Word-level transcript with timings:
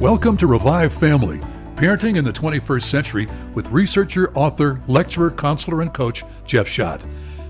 Welcome 0.00 0.38
to 0.38 0.46
Revive 0.46 0.94
Family, 0.94 1.40
Parenting 1.74 2.16
in 2.16 2.24
the 2.24 2.32
21st 2.32 2.84
Century 2.84 3.28
with 3.52 3.68
researcher, 3.68 4.32
author, 4.34 4.80
lecturer, 4.88 5.30
counselor, 5.30 5.82
and 5.82 5.92
coach 5.92 6.24
Jeff 6.46 6.66
Schadt. 6.66 7.04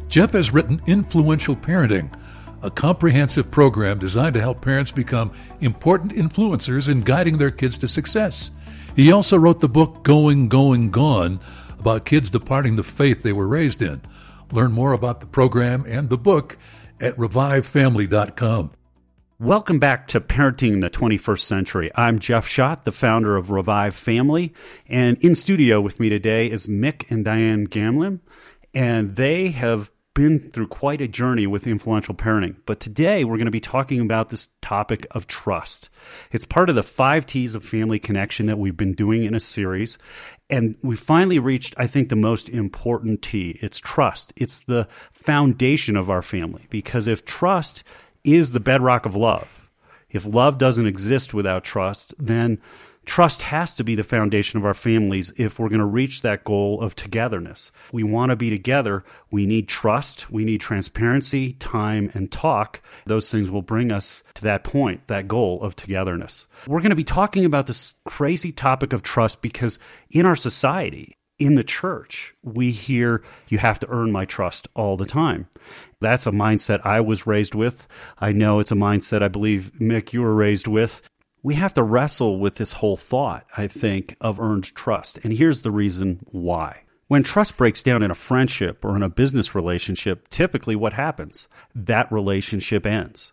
Jeff 0.09 0.33
has 0.33 0.53
written 0.53 0.83
Influential 0.89 1.55
Parenting, 1.55 2.13
a 2.61 2.69
comprehensive 2.69 3.53
program 3.53 4.01
designed 4.01 4.35
to 4.35 4.41
help 4.41 4.63
parents 4.63 4.91
become 4.91 5.31
important 5.61 6.13
influencers 6.13 6.89
in 6.89 7.03
guiding 7.03 7.39
their 7.39 7.53
kids 7.53 7.79
to 7.79 7.87
success. 7.87 8.51
He 8.97 9.13
also 9.13 9.39
wrote 9.39 9.61
the 9.61 9.69
book 9.69 10.03
Going, 10.03 10.49
Going, 10.49 10.91
Gone 10.91 11.39
about 11.79 12.05
kids 12.05 12.31
departing 12.31 12.75
the 12.75 12.83
faith 12.83 13.23
they 13.23 13.33
were 13.33 13.47
raised 13.47 13.81
in. 13.81 14.03
Learn 14.51 14.73
more 14.73 14.93
about 14.93 15.21
the 15.21 15.27
program 15.27 15.85
and 15.87 16.09
the 16.09 16.19
book 16.19 16.59
at 17.01 17.17
revivefamily.com. 17.17 18.73
Welcome 19.41 19.79
back 19.79 20.07
to 20.09 20.21
Parenting 20.21 20.75
in 20.75 20.81
the 20.81 20.91
21st 20.91 21.41
Century. 21.41 21.91
I'm 21.95 22.19
Jeff 22.19 22.47
Schadt, 22.47 22.85
the 22.85 22.93
founder 22.93 23.39
of 23.39 23.51
Revive 23.51 23.95
Family, 23.95 24.53
and 24.87 25.17
in 25.25 25.35
studio 25.35 25.81
with 25.81 25.99
me 25.99 26.11
today 26.11 26.51
is 26.51 26.67
Mick 26.67 27.11
and 27.11 27.25
Diane 27.25 27.67
Gamlin, 27.67 28.21
and 28.75 29.17
they 29.17 29.49
have 29.49 29.93
been 30.13 30.51
through 30.51 30.67
quite 30.67 31.01
a 31.01 31.09
journey 31.09 31.47
with 31.47 31.67
influential 31.67 32.15
parenting. 32.15 32.57
But 32.67 32.81
today 32.81 33.25
we're 33.25 33.39
going 33.39 33.47
to 33.47 33.51
be 33.51 33.61
talking 33.61 34.03
about 34.03 34.29
this 34.29 34.49
topic 34.61 35.07
of 35.13 35.27
trust. 35.27 35.89
It's 36.31 36.45
part 36.45 36.69
of 36.69 36.75
the 36.75 36.83
five 36.83 37.25
T's 37.25 37.55
of 37.55 37.65
family 37.65 37.99
connection 37.99 38.45
that 38.45 38.59
we've 38.59 38.77
been 38.77 38.93
doing 38.93 39.25
in 39.25 39.35
a 39.35 39.41
series. 39.41 39.97
And 40.51 40.77
we 40.83 40.97
finally 40.97 41.39
reached, 41.39 41.75
I 41.79 41.87
think, 41.87 42.11
the 42.11 42.17
most 42.17 42.51
important 42.51 43.23
T. 43.23 43.59
It's 43.63 43.79
trust. 43.79 44.35
It's 44.37 44.65
the 44.65 44.87
foundation 45.13 45.97
of 45.97 46.11
our 46.11 46.21
family. 46.21 46.67
Because 46.69 47.07
if 47.07 47.25
trust 47.25 47.85
is 48.25 48.53
the 48.53 48.61
bedrock 48.61 49.07
of 49.07 49.17
love, 49.17 49.71
if 50.11 50.27
love 50.27 50.59
doesn't 50.59 50.87
exist 50.87 51.33
without 51.33 51.65
trust, 51.65 52.15
then 52.19 52.61
Trust 53.07 53.43
has 53.43 53.75
to 53.75 53.83
be 53.83 53.95
the 53.95 54.05
foundation 54.05 54.59
of 54.59 54.65
our 54.65 54.75
families 54.75 55.33
if 55.37 55.59
we're 55.59 55.69
going 55.69 55.81
to 55.81 55.85
reach 55.85 56.23
that 56.23 56.45
goal 56.45 56.81
of 56.81 56.95
togetherness. 56.95 57.73
We 57.93 58.05
want 58.05 58.31
to 58.31 58.37
be 58.37 58.51
together. 58.51 59.05
We 59.31 59.47
need 59.47 59.69
trust. 59.69 60.31
We 60.31 60.45
need 60.45 60.61
transparency, 60.61 61.55
time, 61.55 62.11
and 62.15 62.31
talk. 62.31 62.81
Those 63.07 63.31
things 63.31 63.51
will 63.51 63.63
bring 63.63 63.91
us 63.91 64.23
to 64.35 64.43
that 64.43 64.65
point, 64.65 65.09
that 65.09 65.29
goal 65.29 65.63
of 65.63 65.75
togetherness. 65.75 66.47
We're 66.67 66.81
going 66.81 66.91
to 66.91 66.97
be 66.97 67.05
talking 67.05 67.45
about 67.45 67.67
this 67.67 67.95
crazy 68.05 68.53
topic 68.53 68.93
of 68.93 69.03
trust 69.03 69.43
because 69.43 69.79
in 70.11 70.27
our 70.27 70.37
society, 70.37 71.17
in 71.41 71.57
the 71.57 71.65
church, 71.65 72.35
we 72.43 72.71
hear 72.71 73.23
you 73.49 73.59
have 73.59 73.81
to 73.81 73.89
earn 73.91 74.13
my 74.13 74.25
trust 74.25 74.69
all 74.75 74.97
the 74.97 75.07
time. 75.07 75.49
That's 76.01 76.27
a 76.27 76.31
mindset 76.31 76.85
I 76.85 77.01
was 77.01 77.27
raised 77.27 77.55
with. 77.55 77.89
I 78.19 78.31
know 78.31 78.61
it's 78.61 78.73
a 78.73 78.77
mindset 78.77 79.23
I 79.23 79.29
believe, 79.29 79.73
Mick, 79.81 80.13
you 80.13 80.23
were 80.23 80.35
raised 80.35 80.69
with 80.69 81.03
we 81.43 81.55
have 81.55 81.75
to 81.75 81.83
wrestle 81.83 82.39
with 82.39 82.57
this 82.57 82.73
whole 82.73 82.97
thought, 82.97 83.47
I 83.57 83.67
think, 83.67 84.17
of 84.21 84.39
earned 84.39 84.75
trust. 84.75 85.19
And 85.25 85.33
here's 85.33 85.63
the 85.63 85.71
reason 85.71 86.21
why. 86.31 86.83
When 87.09 87.23
trust 87.23 87.57
breaks 87.57 87.83
down 87.83 88.03
in 88.03 88.11
a 88.11 88.15
friendship 88.15 88.85
or 88.85 88.95
in 88.95 89.03
a 89.03 89.09
business 89.09 89.55
relationship, 89.55 90.29
typically 90.29 90.77
what 90.77 90.93
happens? 90.93 91.49
That 91.75 92.11
relationship 92.13 92.87
ends. 92.87 93.33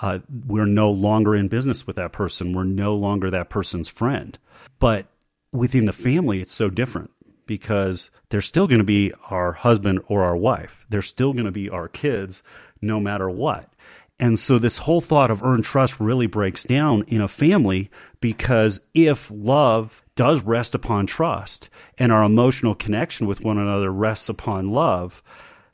Uh, 0.00 0.20
we're 0.46 0.66
no 0.66 0.90
longer 0.90 1.34
in 1.34 1.48
business 1.48 1.86
with 1.86 1.96
that 1.96 2.12
person. 2.12 2.52
We're 2.52 2.64
no 2.64 2.96
longer 2.96 3.30
that 3.30 3.50
person's 3.50 3.88
friend. 3.88 4.38
But 4.78 5.06
within 5.52 5.84
the 5.84 5.92
family, 5.92 6.40
it's 6.40 6.52
so 6.52 6.70
different 6.70 7.10
because 7.46 8.10
they're 8.28 8.40
still 8.40 8.66
going 8.66 8.78
to 8.78 8.84
be 8.84 9.12
our 9.30 9.52
husband 9.52 10.00
or 10.06 10.22
our 10.22 10.36
wife. 10.36 10.86
They're 10.88 11.02
still 11.02 11.32
going 11.32 11.46
to 11.46 11.52
be 11.52 11.68
our 11.68 11.88
kids 11.88 12.42
no 12.80 13.00
matter 13.00 13.28
what. 13.28 13.72
And 14.18 14.38
so 14.38 14.58
this 14.58 14.78
whole 14.78 15.00
thought 15.00 15.30
of 15.30 15.42
earned 15.42 15.64
trust 15.64 15.98
really 15.98 16.26
breaks 16.26 16.64
down 16.64 17.02
in 17.08 17.20
a 17.20 17.28
family 17.28 17.90
because 18.20 18.80
if 18.94 19.30
love 19.34 20.04
does 20.14 20.42
rest 20.42 20.74
upon 20.74 21.06
trust 21.06 21.68
and 21.98 22.12
our 22.12 22.22
emotional 22.22 22.74
connection 22.74 23.26
with 23.26 23.42
one 23.42 23.58
another 23.58 23.90
rests 23.90 24.28
upon 24.28 24.70
love, 24.70 25.22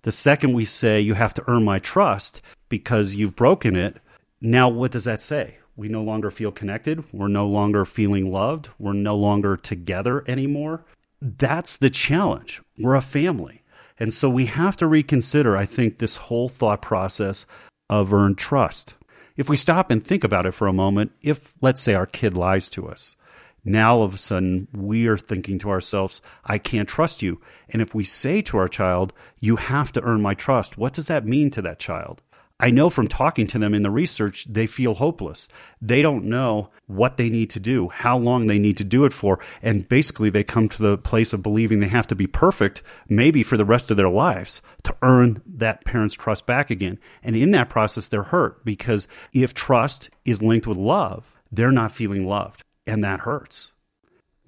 the 0.03 0.13
second 0.13 0.55
we 0.55 0.65
say 0.65 1.01
you 1.01 1.15
have 1.15 1.35
to 1.35 1.45
earn 1.47 1.65
my 1.65 1.79
trust 1.79 2.41
because 2.69 3.17
you've 3.17 3.37
broken 3.37 3.77
it, 3.77 3.99
now 4.41 4.69
what 4.69 4.93
does 4.93 5.05
that 5.05 5.21
say? 5.21 5.59
We 5.77 5.89
no 5.89 6.03
longer 6.03 6.31
feel 6.31 6.51
connected. 6.51 7.05
We're 7.13 7.29
no 7.29 7.47
longer 7.47 7.85
feeling 7.85 8.33
loved. 8.33 8.69
We're 8.79 8.95
no 8.95 9.17
longer 9.17 9.57
together 9.57 10.25
anymore. 10.27 10.85
That's 11.21 11.77
the 11.77 11.91
challenge. 11.91 12.63
We're 12.79 12.95
a 12.95 13.01
family. 13.01 13.63
And 13.99 14.15
so 14.15 14.31
we 14.31 14.47
have 14.47 14.77
to 14.77 14.87
reconsider, 14.87 15.57
I 15.57 15.65
think, 15.65 15.99
this 15.99 16.17
whole 16.17 16.49
thought 16.49 16.83
process 16.83 17.47
of 17.91 18.13
earned 18.13 18.39
trust. 18.39 18.95
If 19.37 19.49
we 19.49 19.57
stop 19.57 19.91
and 19.91 20.03
think 20.03 20.25
about 20.25 20.47
it 20.47 20.53
for 20.53 20.67
a 20.67 20.73
moment, 20.73 21.13
if, 21.23 21.55
let's 21.61 21.81
say, 21.81 21.95
our 21.95 22.07
kid 22.07 22.37
lies 22.37 22.69
to 22.71 22.89
us, 22.89 23.17
now 23.65 23.97
all 23.97 24.03
of 24.03 24.15
a 24.15 24.19
sudden 24.19 24.69
we 24.73 25.07
are 25.09 25.19
thinking 25.19 25.59
to 25.61 25.71
ourselves, 25.71 26.23
I 26.45 26.59
can't 26.59 26.89
trust 26.89 27.23
you. 27.23 27.41
And 27.71 27.83
if 27.83 27.95
we 27.95 28.05
say 28.05 28.41
to 28.43 28.59
our 28.59 28.69
child, 28.69 29.13
you 29.41 29.57
have 29.57 29.93
to 29.93 30.03
earn 30.03 30.23
my 30.23 30.35
trust, 30.35 30.79
what 30.79 30.93
does 30.93 31.09
that 31.09 31.27
mean 31.27 31.51
to 31.51 31.63
that 31.63 31.79
child? 31.79 32.23
I 32.61 32.71
know 32.71 32.91
from 32.91 33.07
talking 33.07 33.47
to 33.49 33.59
them 33.59 33.73
in 33.73 33.83
the 33.83 33.91
research, 33.91 34.45
they 34.47 34.67
feel 34.67 34.95
hopeless. 34.95 35.49
They 35.81 36.03
don't 36.03 36.25
know 36.25 36.71
what 36.87 37.17
they 37.17 37.31
need 37.31 37.51
to 37.51 37.61
do, 37.61 37.89
how 37.89 38.19
long 38.19 38.47
they 38.49 38.59
need 38.59 38.77
to 38.79 38.85
do 38.85 39.05
it 39.05 39.13
for. 39.13 39.39
And 39.63 39.89
basically, 39.89 40.29
they 40.29 40.43
come 40.43 40.69
to 40.71 40.83
the 40.83 40.99
place 40.99 41.33
of 41.33 41.43
believing 41.43 41.79
they 41.79 41.89
have 41.89 42.09
to 42.09 42.17
be 42.17 42.27
perfect, 42.27 42.83
maybe 43.09 43.45
for 43.45 43.57
the 43.57 43.65
rest 43.65 43.93
of 43.93 43.97
their 43.97 44.09
lives, 44.09 44.61
to 44.83 44.97
earn 45.03 45.41
that 45.47 45.85
parent's 45.85 46.17
trust 46.17 46.47
back 46.47 46.69
again. 46.69 46.99
And 47.23 47.37
in 47.37 47.53
that 47.53 47.71
process, 47.71 48.09
they're 48.09 48.25
hurt 48.25 48.65
because 48.65 49.07
if 49.33 49.55
trust 49.55 50.11
is 50.25 50.43
linked 50.43 50.67
with 50.67 50.79
love, 50.79 51.37
they're 51.53 51.71
not 51.71 51.93
feeling 51.93 52.27
loved. 52.27 52.65
And 52.87 53.05
that 53.05 53.21
hurts. 53.21 53.73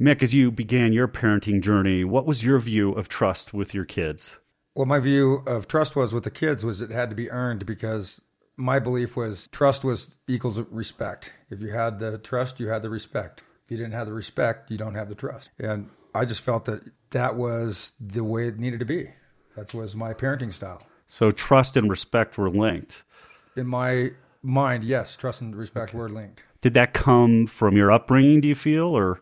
Mick, 0.00 0.22
as 0.22 0.34
you 0.34 0.50
began 0.50 0.92
your 0.92 1.06
parenting 1.06 1.60
journey, 1.60 2.02
what 2.04 2.26
was 2.26 2.42
your 2.42 2.58
view 2.58 2.92
of 2.92 3.08
trust 3.08 3.54
with 3.54 3.72
your 3.72 3.84
kids? 3.84 4.38
Well, 4.74 4.86
my 4.86 5.00
view 5.00 5.42
of 5.46 5.66
trust 5.66 5.96
was 5.96 6.12
with 6.12 6.24
the 6.24 6.30
kids 6.30 6.64
was 6.64 6.80
it 6.80 6.90
had 6.90 7.10
to 7.10 7.16
be 7.16 7.30
earned 7.30 7.66
because 7.66 8.20
my 8.56 8.78
belief 8.78 9.16
was 9.16 9.48
trust 9.48 9.82
was 9.82 10.14
equals 10.28 10.58
respect. 10.70 11.32
If 11.50 11.60
you 11.60 11.70
had 11.70 11.98
the 11.98 12.18
trust, 12.18 12.60
you 12.60 12.68
had 12.68 12.82
the 12.82 12.90
respect. 12.90 13.42
If 13.64 13.70
you 13.72 13.76
didn't 13.76 13.94
have 13.94 14.06
the 14.06 14.12
respect, 14.12 14.70
you 14.70 14.78
don't 14.78 14.94
have 14.94 15.08
the 15.08 15.14
trust. 15.14 15.50
And 15.58 15.90
I 16.14 16.24
just 16.24 16.42
felt 16.42 16.66
that 16.66 16.82
that 17.10 17.36
was 17.36 17.92
the 18.00 18.22
way 18.22 18.48
it 18.48 18.58
needed 18.58 18.80
to 18.80 18.86
be. 18.86 19.10
That 19.56 19.74
was 19.74 19.96
my 19.96 20.14
parenting 20.14 20.52
style. 20.52 20.82
So 21.06 21.30
trust 21.30 21.76
and 21.76 21.90
respect 21.90 22.38
were 22.38 22.50
linked. 22.50 23.02
In 23.56 23.66
my 23.66 24.12
mind, 24.42 24.84
yes, 24.84 25.16
trust 25.16 25.40
and 25.40 25.54
respect 25.56 25.90
okay. 25.90 25.98
were 25.98 26.08
linked. 26.08 26.44
Did 26.60 26.74
that 26.74 26.92
come 26.92 27.46
from 27.46 27.76
your 27.76 27.90
upbringing, 27.90 28.40
do 28.40 28.48
you 28.48 28.54
feel, 28.54 28.96
or 28.96 29.20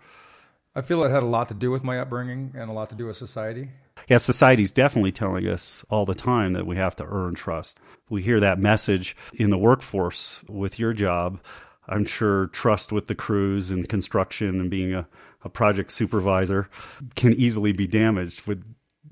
I 0.74 0.82
feel 0.82 1.02
it 1.04 1.10
had 1.10 1.22
a 1.22 1.26
lot 1.26 1.48
to 1.48 1.54
do 1.54 1.70
with 1.70 1.82
my 1.82 1.98
upbringing 1.98 2.52
and 2.54 2.70
a 2.70 2.72
lot 2.74 2.90
to 2.90 2.94
do 2.94 3.06
with 3.06 3.16
society 3.16 3.70
yeah, 4.08 4.18
society's 4.18 4.72
definitely 4.72 5.12
telling 5.12 5.46
us 5.46 5.84
all 5.90 6.04
the 6.04 6.14
time 6.14 6.52
that 6.52 6.66
we 6.66 6.76
have 6.76 6.96
to 6.96 7.04
earn 7.04 7.34
trust. 7.34 7.80
We 8.08 8.22
hear 8.22 8.40
that 8.40 8.58
message 8.58 9.16
in 9.34 9.50
the 9.50 9.58
workforce 9.58 10.42
with 10.48 10.78
your 10.78 10.92
job. 10.92 11.40
I'm 11.88 12.04
sure 12.04 12.48
trust 12.48 12.92
with 12.92 13.06
the 13.06 13.14
crews 13.14 13.70
and 13.70 13.88
construction 13.88 14.60
and 14.60 14.70
being 14.70 14.94
a, 14.94 15.06
a 15.42 15.48
project 15.48 15.90
supervisor 15.92 16.68
can 17.16 17.32
easily 17.32 17.72
be 17.72 17.86
damaged. 17.86 18.46
Would 18.46 18.64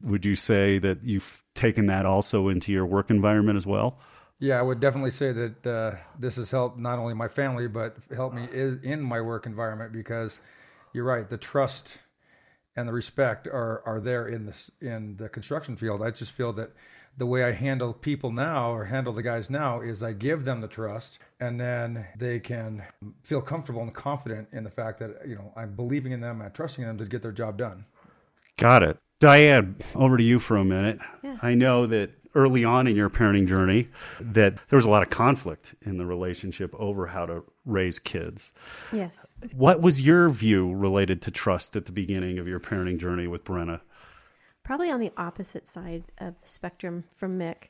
would 0.03 0.25
you 0.25 0.37
say 0.37 0.79
that 0.79 1.03
you've 1.03 1.43
taken 1.55 1.87
that 1.87 2.07
also 2.07 2.49
into 2.49 2.71
your 2.71 2.87
work 2.87 3.11
environment 3.11 3.57
as 3.57 3.67
well? 3.67 3.99
Yeah, 4.39 4.59
I 4.59 4.63
would 4.63 4.81
definitely 4.81 5.11
say 5.11 5.33
that 5.33 5.67
uh, 5.67 5.95
this 6.19 6.37
has 6.37 6.51
helped 6.51 6.79
not 6.79 6.99
only 6.99 7.15
my 7.15 7.29
family 7.29 7.67
but 7.67 7.97
helped 8.15 8.37
me 8.37 8.47
in 8.83 9.01
my 9.01 9.21
work 9.21 9.47
environment 9.47 9.93
because 9.93 10.39
you're 10.93 11.05
right. 11.05 11.29
The 11.29 11.39
trust 11.39 11.99
and 12.76 12.88
the 12.88 12.92
respect 12.92 13.47
are 13.47 13.82
are 13.87 14.00
there 14.00 14.28
in 14.28 14.47
this 14.47 14.70
in 14.81 15.16
the 15.16 15.28
construction 15.28 15.76
field. 15.76 16.03
I 16.03 16.10
just 16.10 16.32
feel 16.32 16.53
that 16.54 16.70
the 17.19 17.26
way 17.26 17.42
I 17.42 17.53
handle 17.53 17.94
people 17.94 18.31
now 18.31 18.72
or 18.72 18.84
handle 18.84 19.12
the 19.12 19.22
guys 19.22 19.48
now 19.48 19.81
is 19.81 20.03
I 20.03 20.12
give 20.12 20.44
them 20.44 20.60
the 20.60 20.69
trust 20.69 21.19
and 21.41 21.59
then 21.59 22.06
they 22.16 22.38
can 22.38 22.82
feel 23.22 23.41
comfortable 23.41 23.82
and 23.82 23.94
confident 23.94 24.48
in 24.53 24.64
the 24.64 24.70
fact 24.70 24.98
that 25.00 25.26
you 25.26 25.34
know 25.34 25.53
I'm 25.56 25.75
believing 25.75 26.12
in 26.12 26.20
them, 26.20 26.43
I'm 26.43 26.52
trusting 26.52 26.84
them 26.84 26.99
to 26.99 27.06
get 27.06 27.23
their 27.23 27.32
job 27.32 27.56
done. 27.56 27.87
Got 28.58 28.82
it. 28.82 28.99
Diane, 29.19 29.77
over 29.95 30.17
to 30.17 30.23
you 30.23 30.39
for 30.39 30.57
a 30.57 30.65
minute. 30.65 30.99
Yeah. 31.23 31.39
I 31.43 31.55
know 31.55 31.87
that 31.87 32.11
early 32.35 32.65
on 32.65 32.87
in 32.87 32.95
your 32.95 33.09
parenting 33.09 33.49
journey 33.49 33.89
that 34.21 34.57
there 34.69 34.77
was 34.77 34.85
a 34.85 34.91
lot 34.91 35.03
of 35.03 35.09
conflict 35.09 35.75
in 35.83 35.97
the 35.97 36.05
relationship 36.05 36.75
over 36.79 37.07
how 37.07 37.25
to 37.25 37.43
raise 37.65 37.99
kids. 37.99 38.53
Yes. 38.93 39.33
What 39.55 39.81
was 39.81 40.03
your 40.03 40.29
view 40.29 40.75
related 40.75 41.23
to 41.23 41.31
trust 41.31 41.75
at 41.77 41.87
the 41.87 41.93
beginning 41.93 42.39
of 42.39 42.47
your 42.47 42.61
parenting 42.61 42.99
journey 42.99 43.27
with 43.27 43.43
Brenna? 43.45 43.81
Probably 44.65 44.91
on 44.91 45.01
the 45.01 45.13
opposite 45.17 45.67
side 45.67 46.05
of 46.19 46.35
the 46.43 46.49
spectrum 46.49 47.05
from 47.15 47.39
Mick. 47.39 47.69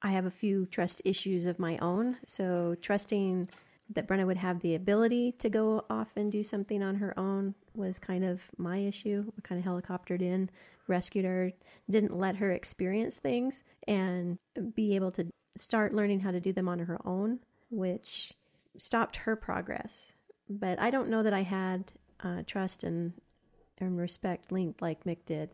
I 0.00 0.12
have 0.12 0.24
a 0.24 0.30
few 0.30 0.64
trust 0.64 1.02
issues 1.04 1.44
of 1.44 1.58
my 1.58 1.76
own. 1.78 2.16
So, 2.26 2.76
trusting 2.80 3.50
that 3.92 4.06
Brenna 4.06 4.26
would 4.26 4.36
have 4.36 4.60
the 4.60 4.74
ability 4.74 5.32
to 5.38 5.50
go 5.50 5.84
off 5.90 6.08
and 6.16 6.30
do 6.30 6.44
something 6.44 6.82
on 6.82 6.96
her 6.96 7.18
own 7.18 7.54
was 7.74 7.98
kind 7.98 8.24
of 8.24 8.50
my 8.56 8.78
issue. 8.78 9.24
We 9.36 9.42
kind 9.42 9.58
of 9.58 9.66
helicoptered 9.66 10.22
in 10.22 10.48
rescued 10.86 11.24
her, 11.24 11.52
didn't 11.88 12.16
let 12.16 12.36
her 12.36 12.50
experience 12.52 13.16
things 13.16 13.62
and 13.86 14.38
be 14.74 14.94
able 14.96 15.12
to 15.12 15.26
start 15.56 15.94
learning 15.94 16.20
how 16.20 16.30
to 16.32 16.40
do 16.40 16.52
them 16.52 16.68
on 16.68 16.80
her 16.80 16.98
own, 17.06 17.38
which 17.70 18.34
stopped 18.76 19.16
her 19.16 19.36
progress. 19.36 20.12
but 20.48 20.80
I 20.80 20.90
don't 20.90 21.08
know 21.08 21.22
that 21.22 21.32
I 21.32 21.42
had 21.42 21.92
uh, 22.22 22.42
trust 22.46 22.82
and 22.82 23.12
and 23.78 23.96
respect 23.96 24.52
linked 24.52 24.82
like 24.82 25.04
Mick 25.04 25.24
did. 25.24 25.50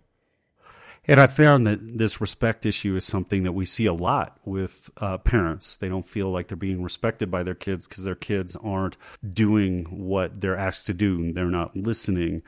And 1.08 1.20
I 1.20 1.28
found 1.28 1.66
that 1.66 1.98
this 1.98 2.20
respect 2.20 2.66
issue 2.66 2.96
is 2.96 3.04
something 3.04 3.44
that 3.44 3.52
we 3.52 3.64
see 3.64 3.87
a 3.87 3.93
lot 3.93 4.38
with 4.44 4.90
uh, 4.96 5.19
parents. 5.19 5.76
They 5.76 5.88
don't 5.88 6.06
feel 6.06 6.31
like 6.31 6.48
they're 6.48 6.56
being 6.56 6.82
respected 6.82 7.31
by 7.31 7.44
their 7.44 7.54
kids 7.54 7.87
because 7.87 8.04
their 8.04 8.16
kids 8.16 8.56
aren't 8.56 8.96
doing 9.32 9.84
what 9.84 10.40
they're 10.40 10.56
asked 10.56 10.87
to 10.87 10.94
do. 10.94 11.32
They're 11.32 11.46
not 11.46 11.76
listening. 11.76 12.43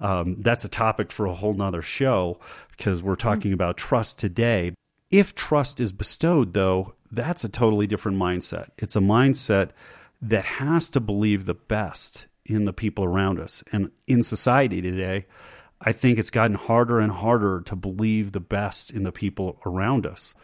Um, 0.00 0.36
that's 0.40 0.64
a 0.64 0.68
topic 0.68 1.10
for 1.10 1.26
a 1.26 1.34
whole 1.34 1.54
nother 1.54 1.82
show 1.82 2.38
because 2.76 3.02
we're 3.02 3.16
talking 3.16 3.50
mm-hmm. 3.50 3.54
about 3.54 3.76
trust 3.76 4.18
today. 4.18 4.74
If 5.10 5.34
trust 5.34 5.80
is 5.80 5.92
bestowed, 5.92 6.52
though, 6.52 6.94
that's 7.10 7.44
a 7.44 7.48
totally 7.48 7.86
different 7.86 8.18
mindset. 8.18 8.68
It's 8.78 8.96
a 8.96 9.00
mindset 9.00 9.70
that 10.22 10.44
has 10.44 10.88
to 10.90 11.00
believe 11.00 11.44
the 11.44 11.54
best 11.54 12.26
in 12.44 12.64
the 12.64 12.72
people 12.72 13.04
around 13.04 13.40
us. 13.40 13.62
And 13.72 13.90
in 14.06 14.22
society 14.22 14.80
today, 14.80 15.26
I 15.86 15.92
think 15.92 16.18
it's 16.18 16.30
gotten 16.30 16.56
harder 16.56 16.98
and 16.98 17.12
harder 17.12 17.60
to 17.66 17.76
believe 17.76 18.32
the 18.32 18.40
best 18.40 18.90
in 18.90 19.02
the 19.02 19.12
people 19.12 19.60
around 19.66 20.06
us. 20.06 20.34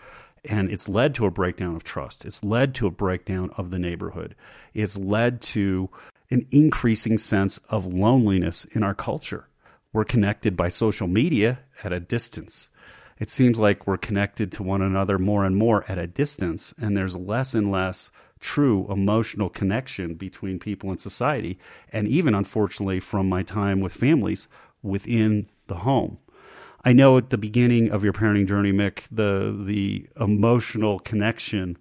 And 0.45 0.71
it's 0.71 0.89
led 0.89 1.15
to 1.17 1.27
a 1.27 1.31
breakdown 1.31 1.77
of 1.77 1.85
trust. 1.85 2.25
It's 2.25 2.45
led 2.45 2.75
to 2.77 2.87
a 2.87 2.91
breakdown 2.91 3.51
of 3.57 3.71
the 3.71 3.79
neighborhood. 3.79 4.35
It's 4.75 4.99
led 4.99 5.41
to 5.43 5.91
an 6.31 6.47
increasing 6.51 7.19
sense 7.19 7.59
of 7.71 7.87
loneliness 7.87 8.65
in 8.67 8.83
our 8.83 8.95
culture. 8.95 9.49
We're 9.93 10.05
connected 10.05 10.57
by 10.57 10.69
social 10.69 11.09
media 11.09 11.61
at 11.83 11.93
a 11.93 12.01
distance. 12.01 12.71
It 13.19 13.29
seems 13.29 13.59
like 13.59 13.87
we're 13.87 13.99
connected 13.99 14.53
to 14.53 14.63
one 14.63 14.83
another 14.83 15.19
more 15.19 15.45
and 15.45 15.57
more 15.57 15.85
at 15.89 15.99
a 15.99 16.07
distance, 16.07 16.73
and 16.81 16.97
there's 16.97 17.17
less 17.17 17.55
and 17.55 17.71
less 17.71 18.11
true 18.39 18.87
emotional 18.91 19.51
connection 19.51 20.15
between 20.15 20.59
people 20.59 20.91
in 20.91 20.99
society. 20.99 21.59
And 21.93 22.09
even, 22.09 22.35
unfortunately, 22.35 23.01
from 23.01 23.29
my 23.29 23.43
time 23.43 23.81
with 23.81 23.93
families, 23.93 24.49
within 24.83 25.49
the 25.67 25.77
home. 25.77 26.19
I 26.85 26.93
know 26.93 27.19
at 27.19 27.31
the 27.31 27.39
beginning 27.39 27.91
of 27.91 28.03
your 28.03 28.13
parenting 28.13 28.49
journey, 28.49 28.73
Mick, 28.73 29.03
the 29.11 29.55
the 29.67 30.09
emotional 30.19 30.99
connection 30.99 31.77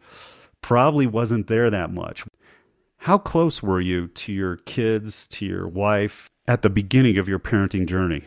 probably 0.61 1.07
wasn't 1.07 1.47
there 1.47 1.69
that 1.69 1.91
much. 1.91 2.25
How 2.97 3.17
close 3.17 3.63
were 3.63 3.79
you 3.79 4.07
to 4.07 4.33
your 4.33 4.57
kids, 4.57 5.25
to 5.27 5.45
your 5.45 5.67
wife 5.67 6.29
at 6.47 6.63
the 6.63 6.69
beginning 6.69 7.17
of 7.17 7.29
your 7.29 7.39
parenting 7.39 7.87
journey? 7.87 8.23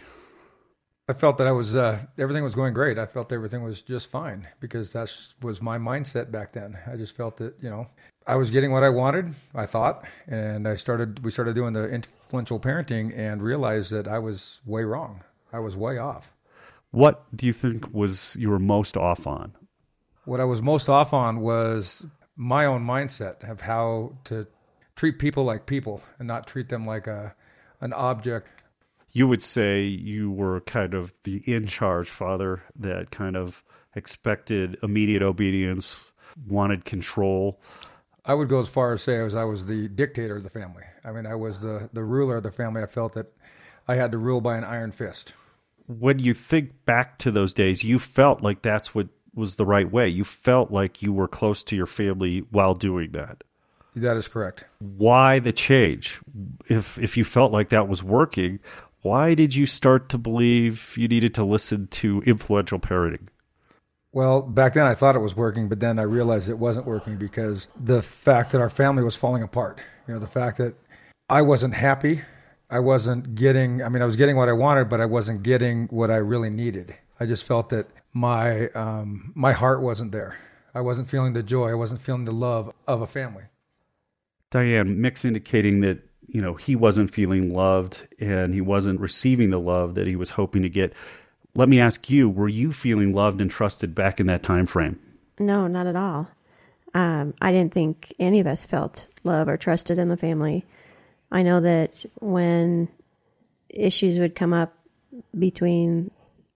I 1.08 1.12
felt 1.12 1.36
that 1.38 1.46
I 1.46 1.52
was 1.52 1.76
uh, 1.76 2.00
everything 2.16 2.42
was 2.42 2.54
going 2.54 2.72
great. 2.72 2.98
I 2.98 3.04
felt 3.04 3.32
everything 3.32 3.62
was 3.62 3.82
just 3.82 4.10
fine 4.10 4.48
because 4.60 4.92
that 4.94 5.14
was 5.42 5.60
my 5.60 5.76
mindset 5.76 6.30
back 6.30 6.52
then. 6.52 6.78
I 6.90 6.96
just 6.96 7.14
felt 7.14 7.36
that 7.36 7.54
you 7.60 7.68
know 7.68 7.88
I 8.26 8.36
was 8.36 8.50
getting 8.50 8.72
what 8.72 8.84
I 8.84 8.88
wanted. 8.88 9.34
I 9.54 9.66
thought, 9.66 10.04
and 10.26 10.66
I 10.66 10.76
started. 10.76 11.24
We 11.24 11.30
started 11.30 11.54
doing 11.54 11.72
the 11.72 11.88
influential 11.88 12.60
parenting 12.60 13.16
and 13.16 13.42
realized 13.42 13.90
that 13.92 14.06
I 14.06 14.18
was 14.18 14.60
way 14.64 14.84
wrong. 14.84 15.22
I 15.52 15.58
was 15.58 15.76
way 15.76 15.98
off. 15.98 16.32
What 16.90 17.24
do 17.34 17.46
you 17.46 17.52
think 17.52 17.92
was 17.92 18.36
you 18.38 18.50
were 18.50 18.58
most 18.58 18.96
off 18.96 19.26
on? 19.26 19.54
What 20.24 20.40
I 20.40 20.44
was 20.44 20.62
most 20.62 20.88
off 20.88 21.12
on 21.12 21.40
was 21.40 22.06
my 22.36 22.64
own 22.64 22.84
mindset 22.84 23.48
of 23.48 23.62
how 23.62 24.12
to 24.24 24.46
treat 24.94 25.18
people 25.18 25.44
like 25.44 25.66
people 25.66 26.02
and 26.18 26.28
not 26.28 26.46
treat 26.46 26.68
them 26.68 26.86
like 26.86 27.06
a 27.06 27.34
an 27.80 27.92
object 27.92 28.62
you 29.12 29.28
would 29.28 29.42
say 29.42 29.82
you 29.82 30.30
were 30.30 30.60
kind 30.62 30.94
of 30.94 31.12
the 31.24 31.42
in 31.46 31.66
charge 31.66 32.08
father 32.08 32.62
that 32.78 33.10
kind 33.10 33.36
of 33.36 33.62
expected 33.94 34.78
immediate 34.82 35.22
obedience, 35.22 36.02
wanted 36.48 36.86
control. 36.86 37.60
I 38.24 38.34
would 38.34 38.48
go 38.48 38.60
as 38.60 38.68
far 38.68 38.92
as 38.92 39.02
say 39.02 39.16
as 39.16 39.34
I 39.34 39.44
was 39.44 39.66
the 39.66 39.88
dictator 39.88 40.36
of 40.36 40.42
the 40.42 40.50
family. 40.50 40.84
I 41.04 41.12
mean, 41.12 41.26
I 41.26 41.34
was 41.34 41.60
the, 41.60 41.88
the 41.92 42.04
ruler 42.04 42.36
of 42.36 42.42
the 42.42 42.52
family. 42.52 42.82
I 42.82 42.86
felt 42.86 43.14
that 43.14 43.32
I 43.88 43.96
had 43.96 44.12
to 44.12 44.18
rule 44.18 44.40
by 44.40 44.56
an 44.56 44.64
iron 44.64 44.92
fist. 44.92 45.34
When 45.88 46.18
you 46.18 46.32
think 46.32 46.84
back 46.84 47.18
to 47.18 47.30
those 47.30 47.52
days, 47.52 47.82
you 47.82 47.98
felt 47.98 48.40
like 48.40 48.62
that's 48.62 48.94
what 48.94 49.08
was 49.34 49.56
the 49.56 49.66
right 49.66 49.90
way. 49.90 50.08
You 50.08 50.24
felt 50.24 50.70
like 50.70 51.02
you 51.02 51.12
were 51.12 51.26
close 51.26 51.64
to 51.64 51.76
your 51.76 51.86
family 51.86 52.44
while 52.50 52.74
doing 52.74 53.12
that. 53.12 53.42
That 53.96 54.16
is 54.16 54.28
correct. 54.28 54.64
Why 54.78 55.38
the 55.38 55.52
change? 55.52 56.20
If 56.68 56.98
if 56.98 57.16
you 57.16 57.24
felt 57.24 57.52
like 57.52 57.68
that 57.70 57.88
was 57.88 58.02
working, 58.02 58.58
why 59.02 59.34
did 59.34 59.54
you 59.54 59.66
start 59.66 60.08
to 60.10 60.18
believe 60.18 60.94
you 60.96 61.08
needed 61.08 61.34
to 61.34 61.44
listen 61.44 61.88
to 61.88 62.22
influential 62.22 62.78
parenting? 62.78 63.28
Well, 64.12 64.42
back 64.42 64.74
then 64.74 64.86
I 64.86 64.94
thought 64.94 65.16
it 65.16 65.20
was 65.20 65.34
working, 65.34 65.68
but 65.68 65.80
then 65.80 65.98
I 65.98 66.02
realized 66.02 66.48
it 66.48 66.58
wasn't 66.58 66.86
working 66.86 67.16
because 67.16 67.68
the 67.82 68.02
fact 68.02 68.52
that 68.52 68.60
our 68.60 68.70
family 68.70 69.02
was 69.02 69.16
falling 69.16 69.42
apart. 69.42 69.80
You 70.06 70.14
know, 70.14 70.20
the 70.20 70.26
fact 70.26 70.58
that 70.58 70.74
I 71.30 71.40
wasn't 71.40 71.72
happy, 71.74 72.20
I 72.68 72.80
wasn't 72.80 73.34
getting. 73.34 73.82
I 73.82 73.88
mean, 73.88 74.02
I 74.02 74.04
was 74.04 74.16
getting 74.16 74.36
what 74.36 74.50
I 74.50 74.52
wanted, 74.52 74.88
but 74.90 75.00
I 75.00 75.06
wasn't 75.06 75.42
getting 75.42 75.86
what 75.88 76.10
I 76.10 76.16
really 76.16 76.50
needed. 76.50 76.94
I 77.18 77.26
just 77.26 77.46
felt 77.46 77.70
that 77.70 77.86
my 78.12 78.68
um, 78.70 79.32
my 79.34 79.52
heart 79.52 79.80
wasn't 79.80 80.12
there. 80.12 80.36
I 80.74 80.80
wasn't 80.80 81.08
feeling 81.08 81.32
the 81.32 81.42
joy. 81.42 81.70
I 81.70 81.74
wasn't 81.74 82.00
feeling 82.00 82.24
the 82.24 82.32
love 82.32 82.72
of 82.86 83.00
a 83.00 83.06
family. 83.06 83.44
Diane, 84.50 85.00
Mick's 85.00 85.24
indicating 85.24 85.80
that 85.80 86.00
you 86.26 86.42
know 86.42 86.54
he 86.54 86.76
wasn't 86.76 87.10
feeling 87.10 87.52
loved 87.54 88.06
and 88.20 88.52
he 88.52 88.60
wasn't 88.60 89.00
receiving 89.00 89.50
the 89.50 89.60
love 89.60 89.94
that 89.94 90.06
he 90.06 90.16
was 90.16 90.30
hoping 90.30 90.62
to 90.62 90.68
get 90.68 90.92
let 91.54 91.68
me 91.68 91.80
ask 91.80 92.08
you 92.10 92.28
were 92.28 92.48
you 92.48 92.72
feeling 92.72 93.14
loved 93.14 93.40
and 93.40 93.50
trusted 93.50 93.94
back 93.94 94.20
in 94.20 94.26
that 94.26 94.42
time 94.42 94.66
frame 94.66 94.98
no 95.38 95.66
not 95.66 95.86
at 95.86 95.96
all 95.96 96.28
um, 96.94 97.34
i 97.40 97.52
didn't 97.52 97.74
think 97.74 98.12
any 98.18 98.40
of 98.40 98.46
us 98.46 98.64
felt 98.64 99.08
love 99.24 99.48
or 99.48 99.56
trusted 99.56 99.98
in 99.98 100.08
the 100.08 100.16
family 100.16 100.64
i 101.30 101.42
know 101.42 101.60
that 101.60 102.04
when 102.20 102.88
issues 103.68 104.18
would 104.18 104.34
come 104.34 104.52
up 104.52 104.74
between 105.38 106.10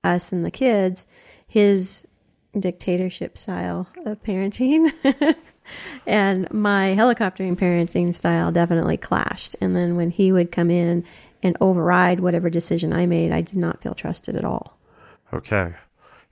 us 0.05 0.33
and 0.33 0.45
the 0.45 0.51
kids 0.51 1.07
his 1.47 2.07
dictatorship 2.59 3.37
style 3.37 3.87
of 4.05 4.23
parenting 4.23 4.91
and 6.07 6.51
my 6.53 6.95
helicoptering 6.99 7.57
parenting 7.57 8.15
style 8.15 8.53
definitely 8.53 8.97
clashed. 8.97 9.57
And 9.61 9.77
then 9.77 9.97
when 9.97 10.11
he 10.11 10.33
would 10.33 10.53
come 10.53 10.71
in 10.71 11.05
and 11.43 11.57
override 11.61 12.21
whatever 12.21 12.51
decision 12.51 12.93
I 12.93 13.07
made, 13.07 13.33
I 13.33 13.41
did 13.41 13.57
not 13.57 13.83
feel 13.83 13.95
trusted 13.95 14.37
at 14.37 14.45
all. 14.45 14.76
Okay. 15.33 15.75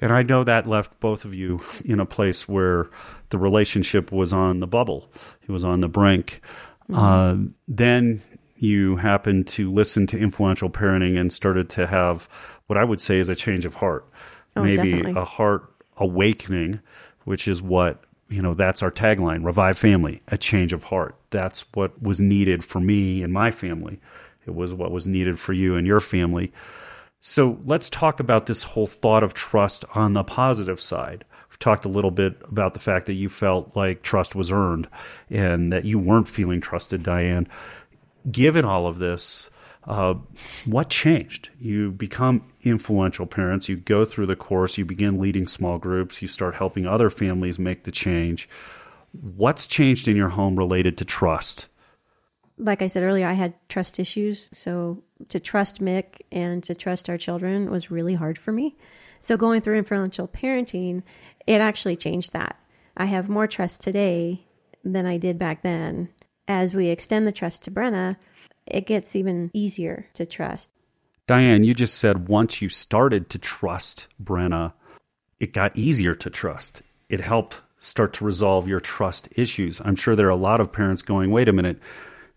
And 0.00 0.12
I 0.12 0.22
know 0.22 0.44
that 0.44 0.66
left 0.66 0.98
both 1.00 1.24
of 1.24 1.34
you 1.34 1.62
in 1.84 2.00
a 2.00 2.06
place 2.06 2.48
where 2.48 2.88
the 3.30 3.38
relationship 3.38 4.12
was 4.12 4.32
on 4.32 4.60
the 4.60 4.66
bubble, 4.66 5.10
it 5.42 5.50
was 5.50 5.64
on 5.64 5.80
the 5.80 5.88
brink. 5.88 6.40
Mm-hmm. 6.90 6.96
Uh, 6.96 7.50
then 7.66 8.20
you 8.56 8.96
happened 8.96 9.46
to 9.48 9.72
listen 9.72 10.06
to 10.08 10.18
influential 10.18 10.68
parenting 10.70 11.18
and 11.18 11.32
started 11.32 11.70
to 11.70 11.86
have 11.86 12.28
what 12.66 12.78
I 12.78 12.84
would 12.84 13.00
say 13.00 13.18
is 13.18 13.28
a 13.28 13.34
change 13.34 13.64
of 13.64 13.74
heart, 13.74 14.06
oh, 14.56 14.62
maybe 14.62 14.92
definitely. 14.92 15.20
a 15.20 15.24
heart 15.24 15.72
awakening, 15.96 16.80
which 17.24 17.48
is 17.48 17.62
what 17.62 18.04
you 18.28 18.42
know, 18.42 18.54
that's 18.54 18.82
our 18.82 18.90
tagline 18.90 19.44
Revive 19.44 19.78
Family, 19.78 20.22
a 20.28 20.36
change 20.36 20.72
of 20.72 20.84
heart. 20.84 21.14
That's 21.30 21.60
what 21.74 22.00
was 22.02 22.20
needed 22.20 22.64
for 22.64 22.80
me 22.80 23.22
and 23.22 23.32
my 23.32 23.50
family. 23.50 24.00
It 24.46 24.54
was 24.54 24.74
what 24.74 24.90
was 24.90 25.06
needed 25.06 25.38
for 25.38 25.52
you 25.52 25.76
and 25.76 25.86
your 25.86 26.00
family. 26.00 26.52
So 27.26 27.58
let's 27.64 27.88
talk 27.88 28.20
about 28.20 28.44
this 28.44 28.62
whole 28.62 28.86
thought 28.86 29.22
of 29.22 29.32
trust 29.32 29.86
on 29.94 30.12
the 30.12 30.22
positive 30.22 30.78
side. 30.78 31.24
We've 31.48 31.58
talked 31.58 31.86
a 31.86 31.88
little 31.88 32.10
bit 32.10 32.36
about 32.46 32.74
the 32.74 32.80
fact 32.80 33.06
that 33.06 33.14
you 33.14 33.30
felt 33.30 33.74
like 33.74 34.02
trust 34.02 34.34
was 34.34 34.52
earned 34.52 34.88
and 35.30 35.72
that 35.72 35.86
you 35.86 35.98
weren't 35.98 36.28
feeling 36.28 36.60
trusted, 36.60 37.02
Diane. 37.02 37.48
Given 38.30 38.66
all 38.66 38.86
of 38.86 38.98
this, 38.98 39.48
uh, 39.84 40.16
what 40.66 40.90
changed? 40.90 41.48
You 41.58 41.92
become 41.92 42.44
influential 42.60 43.24
parents, 43.24 43.70
you 43.70 43.76
go 43.76 44.04
through 44.04 44.26
the 44.26 44.36
course, 44.36 44.76
you 44.76 44.84
begin 44.84 45.18
leading 45.18 45.46
small 45.46 45.78
groups, 45.78 46.20
you 46.20 46.28
start 46.28 46.56
helping 46.56 46.86
other 46.86 47.08
families 47.08 47.58
make 47.58 47.84
the 47.84 47.90
change. 47.90 48.50
What's 49.12 49.66
changed 49.66 50.08
in 50.08 50.16
your 50.16 50.28
home 50.28 50.56
related 50.56 50.98
to 50.98 51.06
trust? 51.06 51.68
Like 52.58 52.82
I 52.82 52.86
said 52.86 53.02
earlier, 53.02 53.26
I 53.26 53.32
had 53.32 53.54
trust 53.68 53.98
issues. 53.98 54.48
So 54.52 55.02
to 55.28 55.40
trust 55.40 55.82
Mick 55.82 56.20
and 56.30 56.62
to 56.64 56.74
trust 56.74 57.10
our 57.10 57.18
children 57.18 57.70
was 57.70 57.90
really 57.90 58.14
hard 58.14 58.38
for 58.38 58.52
me. 58.52 58.76
So 59.20 59.36
going 59.36 59.60
through 59.60 59.78
influential 59.78 60.28
parenting, 60.28 61.02
it 61.46 61.60
actually 61.60 61.96
changed 61.96 62.32
that. 62.32 62.58
I 62.96 63.06
have 63.06 63.28
more 63.28 63.46
trust 63.46 63.80
today 63.80 64.46
than 64.84 65.06
I 65.06 65.16
did 65.16 65.38
back 65.38 65.62
then. 65.62 66.10
As 66.46 66.74
we 66.74 66.88
extend 66.88 67.26
the 67.26 67.32
trust 67.32 67.64
to 67.64 67.70
Brenna, 67.70 68.16
it 68.66 68.86
gets 68.86 69.16
even 69.16 69.50
easier 69.52 70.06
to 70.14 70.26
trust. 70.26 70.72
Diane, 71.26 71.64
you 71.64 71.72
just 71.72 71.98
said 71.98 72.28
once 72.28 72.60
you 72.60 72.68
started 72.68 73.30
to 73.30 73.38
trust 73.38 74.08
Brenna, 74.22 74.74
it 75.40 75.52
got 75.54 75.76
easier 75.76 76.14
to 76.14 76.28
trust. 76.28 76.82
It 77.08 77.20
helped 77.20 77.56
start 77.78 78.12
to 78.14 78.24
resolve 78.24 78.68
your 78.68 78.80
trust 78.80 79.28
issues. 79.36 79.80
I'm 79.84 79.96
sure 79.96 80.14
there 80.14 80.26
are 80.26 80.30
a 80.30 80.36
lot 80.36 80.60
of 80.60 80.72
parents 80.72 81.02
going, 81.02 81.30
wait 81.30 81.48
a 81.48 81.52
minute, 81.52 81.78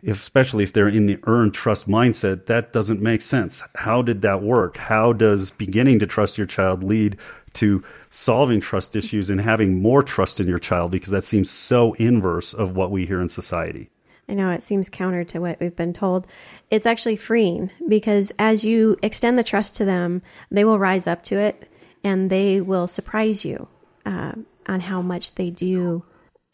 if, 0.02 0.20
especially 0.20 0.64
if 0.64 0.74
they're 0.74 0.88
in 0.88 1.08
the 1.08 1.20
earned 1.24 1.54
trust 1.54 1.88
mindset, 1.88 2.46
that 2.46 2.72
doesn't 2.72 3.02
make 3.02 3.22
sense. 3.22 3.64
How 3.76 4.02
did 4.02 4.22
that 4.22 4.42
work? 4.42 4.78
How 4.78 5.14
does 5.14 5.52
beginning 5.52 6.00
to 6.00 6.08
trust 6.08 6.38
your 6.38 6.48
child 6.48 6.84
lead 6.84 7.18
to 7.54 7.84
solving 8.10 8.62
trust 8.62 8.96
issues 8.96 9.30
and 9.30 9.42
having 9.42 9.82
more 9.82 10.04
trust 10.04 10.40
in 10.40 10.48
your 10.48 10.60
child? 10.60 10.92
Because 10.92 11.10
that 11.10 11.24
seems 11.24 11.50
so 11.50 11.94
inverse 11.94 12.54
of 12.54 12.76
what 12.76 12.92
we 12.92 13.06
hear 13.06 13.22
in 13.22 13.30
society. 13.30 13.90
I 14.30 14.34
know 14.34 14.52
it 14.52 14.62
seems 14.62 14.90
counter 14.90 15.24
to 15.24 15.40
what 15.40 15.60
we've 15.60 15.76
been 15.76 15.94
told. 15.94 16.28
It's 16.70 16.86
actually 16.86 17.16
freeing 17.16 17.72
because 17.88 18.32
as 18.38 18.66
you 18.66 18.98
extend 19.02 19.40
the 19.40 19.44
trust 19.44 19.78
to 19.78 19.86
them, 19.86 20.22
they 20.52 20.66
will 20.66 20.80
rise 20.80 21.08
up 21.08 21.24
to 21.24 21.38
it 21.38 21.72
and 22.04 22.30
they 22.30 22.60
will 22.60 22.88
surprise 22.88 23.46
you 23.46 23.68
uh, 24.06 24.34
on 24.68 24.82
how 24.82 25.02
much 25.02 25.36
they 25.36 25.50
do 25.50 26.04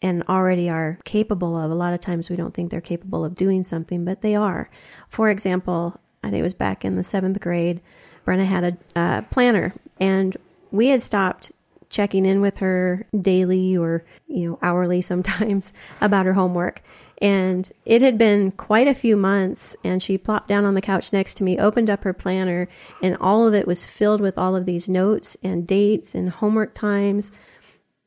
and 0.04 0.22
already 0.28 0.68
are 0.68 0.98
capable 1.04 1.56
of. 1.56 1.70
A 1.70 1.74
lot 1.74 1.94
of 1.94 2.00
times 2.00 2.28
we 2.28 2.36
don't 2.36 2.52
think 2.52 2.70
they're 2.70 2.80
capable 2.80 3.24
of 3.24 3.34
doing 3.34 3.64
something, 3.64 4.04
but 4.04 4.20
they 4.20 4.34
are. 4.34 4.70
For 5.08 5.30
example, 5.30 5.98
I 6.22 6.30
think 6.30 6.40
it 6.40 6.44
was 6.44 6.54
back 6.54 6.84
in 6.84 6.96
the 6.96 7.02
seventh 7.02 7.40
grade, 7.40 7.80
Brenna 8.26 8.46
had 8.46 8.64
a 8.64 8.98
uh, 8.98 9.22
planner 9.22 9.74
and 9.98 10.36
we 10.70 10.88
had 10.88 11.02
stopped 11.02 11.52
checking 11.90 12.26
in 12.26 12.40
with 12.40 12.58
her 12.58 13.06
daily 13.20 13.76
or 13.76 14.04
you 14.26 14.48
know 14.48 14.58
hourly 14.62 15.00
sometimes 15.12 15.72
about 16.00 16.26
her 16.26 16.34
homework 16.34 16.82
and 17.24 17.72
it 17.84 18.02
had 18.02 18.18
been 18.18 18.50
quite 18.50 18.88
a 18.88 18.94
few 18.94 19.16
months, 19.16 19.76
and 19.84 20.02
she 20.02 20.18
plopped 20.18 20.48
down 20.48 20.64
on 20.64 20.74
the 20.74 20.82
couch 20.82 21.12
next 21.12 21.34
to 21.34 21.44
me, 21.44 21.58
opened 21.58 21.88
up 21.88 22.04
her 22.04 22.12
planner, 22.12 22.68
and 23.02 23.16
all 23.18 23.46
of 23.46 23.54
it 23.54 23.66
was 23.66 23.86
filled 23.86 24.20
with 24.20 24.36
all 24.36 24.56
of 24.56 24.66
these 24.66 24.88
notes 24.88 25.36
and 25.42 25.66
dates 25.66 26.14
and 26.14 26.28
homework 26.28 26.74
times. 26.74 27.30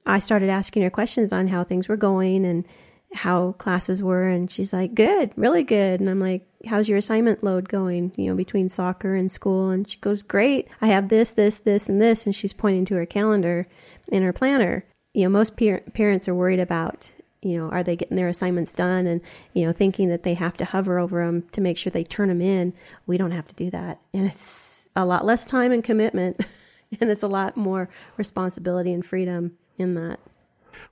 I 0.07 0.19
started 0.19 0.49
asking 0.49 0.83
her 0.83 0.89
questions 0.89 1.33
on 1.33 1.47
how 1.47 1.63
things 1.63 1.87
were 1.87 1.97
going 1.97 2.45
and 2.45 2.65
how 3.13 3.53
classes 3.53 4.01
were, 4.01 4.27
and 4.27 4.49
she's 4.49 4.73
like, 4.73 4.95
Good, 4.95 5.31
really 5.35 5.63
good. 5.63 5.99
And 5.99 6.09
I'm 6.09 6.19
like, 6.19 6.47
How's 6.65 6.89
your 6.89 6.97
assignment 6.97 7.43
load 7.43 7.69
going, 7.69 8.13
you 8.15 8.27
know, 8.27 8.35
between 8.35 8.69
soccer 8.69 9.15
and 9.15 9.31
school? 9.31 9.69
And 9.69 9.87
she 9.87 9.99
goes, 9.99 10.23
Great. 10.23 10.67
I 10.81 10.87
have 10.87 11.09
this, 11.09 11.31
this, 11.31 11.59
this, 11.59 11.89
and 11.89 12.01
this. 12.01 12.25
And 12.25 12.35
she's 12.35 12.53
pointing 12.53 12.85
to 12.85 12.95
her 12.95 13.05
calendar 13.05 13.67
in 14.07 14.23
her 14.23 14.33
planner. 14.33 14.85
You 15.13 15.23
know, 15.23 15.29
most 15.29 15.57
par- 15.57 15.83
parents 15.93 16.27
are 16.27 16.35
worried 16.35 16.59
about 16.59 17.11
you 17.43 17.55
know, 17.55 17.69
are 17.69 17.83
they 17.83 17.95
getting 17.95 18.17
their 18.17 18.27
assignments 18.27 18.71
done 18.71 19.05
and, 19.05 19.21
you 19.53 19.63
know, 19.63 19.71
thinking 19.71 20.09
that 20.09 20.23
they 20.23 20.33
have 20.33 20.57
to 20.57 20.65
hover 20.65 20.97
over 20.97 21.23
them 21.23 21.43
to 21.51 21.61
make 21.61 21.77
sure 21.77 21.91
they 21.91 22.03
turn 22.03 22.29
them 22.29 22.41
in. 22.41 22.73
We 23.05 23.15
don't 23.15 23.31
have 23.31 23.47
to 23.47 23.55
do 23.55 23.69
that. 23.69 24.01
And 24.11 24.25
it's 24.25 24.89
a 24.95 25.05
lot 25.05 25.23
less 25.23 25.45
time 25.45 25.71
and 25.71 25.83
commitment 25.83 26.45
and 26.99 27.11
it's 27.11 27.23
a 27.23 27.27
lot 27.27 27.55
more 27.55 27.89
responsibility 28.17 28.91
and 28.91 29.05
freedom 29.05 29.55
in 29.77 29.95
that. 29.95 30.19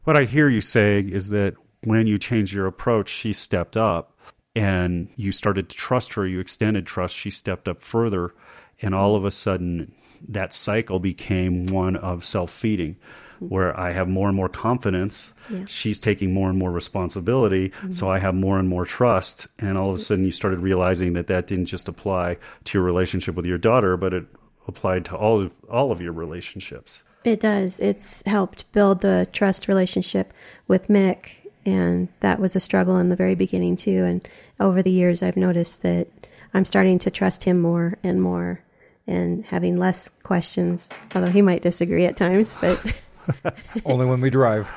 What 0.03 0.17
I 0.17 0.23
hear 0.23 0.49
you 0.49 0.61
saying 0.61 1.09
is 1.09 1.29
that 1.29 1.55
when 1.83 2.07
you 2.07 2.17
changed 2.17 2.53
your 2.53 2.67
approach, 2.67 3.09
she 3.09 3.33
stepped 3.33 3.77
up 3.77 4.17
and 4.55 5.09
you 5.15 5.31
started 5.31 5.69
to 5.69 5.77
trust 5.77 6.13
her, 6.13 6.25
you 6.25 6.39
extended 6.39 6.85
trust, 6.85 7.15
she 7.15 7.29
stepped 7.29 7.67
up 7.67 7.81
further. 7.81 8.33
And 8.81 8.93
all 8.93 9.15
of 9.15 9.23
a 9.23 9.31
sudden, 9.31 9.93
that 10.27 10.53
cycle 10.53 10.99
became 10.99 11.67
one 11.67 11.95
of 11.95 12.25
self 12.25 12.51
feeding 12.51 12.97
where 13.39 13.77
I 13.77 13.91
have 13.91 14.07
more 14.07 14.27
and 14.27 14.35
more 14.35 14.49
confidence. 14.49 15.33
Yeah. 15.49 15.65
She's 15.67 15.99
taking 15.99 16.33
more 16.33 16.49
and 16.49 16.57
more 16.57 16.71
responsibility. 16.71 17.69
Mm-hmm. 17.69 17.91
So 17.91 18.09
I 18.09 18.19
have 18.19 18.35
more 18.35 18.59
and 18.59 18.67
more 18.67 18.85
trust. 18.85 19.47
And 19.59 19.77
all 19.77 19.89
of 19.89 19.95
a 19.95 19.99
sudden, 19.99 20.25
you 20.25 20.31
started 20.31 20.59
realizing 20.59 21.13
that 21.13 21.27
that 21.27 21.47
didn't 21.47 21.65
just 21.65 21.87
apply 21.87 22.37
to 22.65 22.77
your 22.77 22.83
relationship 22.83 23.35
with 23.35 23.45
your 23.45 23.57
daughter, 23.57 23.97
but 23.97 24.13
it 24.13 24.25
applied 24.67 25.05
to 25.05 25.15
all 25.15 25.41
of, 25.41 25.51
all 25.69 25.91
of 25.91 26.01
your 26.01 26.13
relationships. 26.13 27.03
It 27.25 27.39
does. 27.39 27.79
It's 27.79 28.23
helped 28.25 28.71
build 28.71 29.01
the 29.01 29.27
trust 29.33 29.67
relationship 29.67 30.31
with 30.67 30.87
Mick. 30.87 31.29
And 31.65 32.07
that 32.19 32.39
was 32.39 32.55
a 32.55 32.59
struggle 32.59 32.97
in 32.97 33.09
the 33.09 33.15
very 33.15 33.35
beginning, 33.35 33.75
too. 33.75 34.05
And 34.05 34.27
over 34.59 34.83
the 34.83 34.91
years, 34.91 35.23
I've 35.23 35.35
noticed 35.35 35.81
that 35.81 36.07
I'm 36.53 36.65
starting 36.65 36.99
to 36.99 37.11
trust 37.11 37.43
him 37.43 37.59
more 37.59 37.97
and 38.03 38.21
more 38.21 38.61
and 39.07 39.43
having 39.45 39.77
less 39.77 40.09
questions, 40.23 40.87
although 41.13 41.31
he 41.31 41.41
might 41.41 41.61
disagree 41.61 42.05
at 42.05 42.15
times, 42.15 42.55
but 42.61 43.01
Only 43.85 44.05
when 44.05 44.21
we 44.21 44.29
drive. 44.29 44.69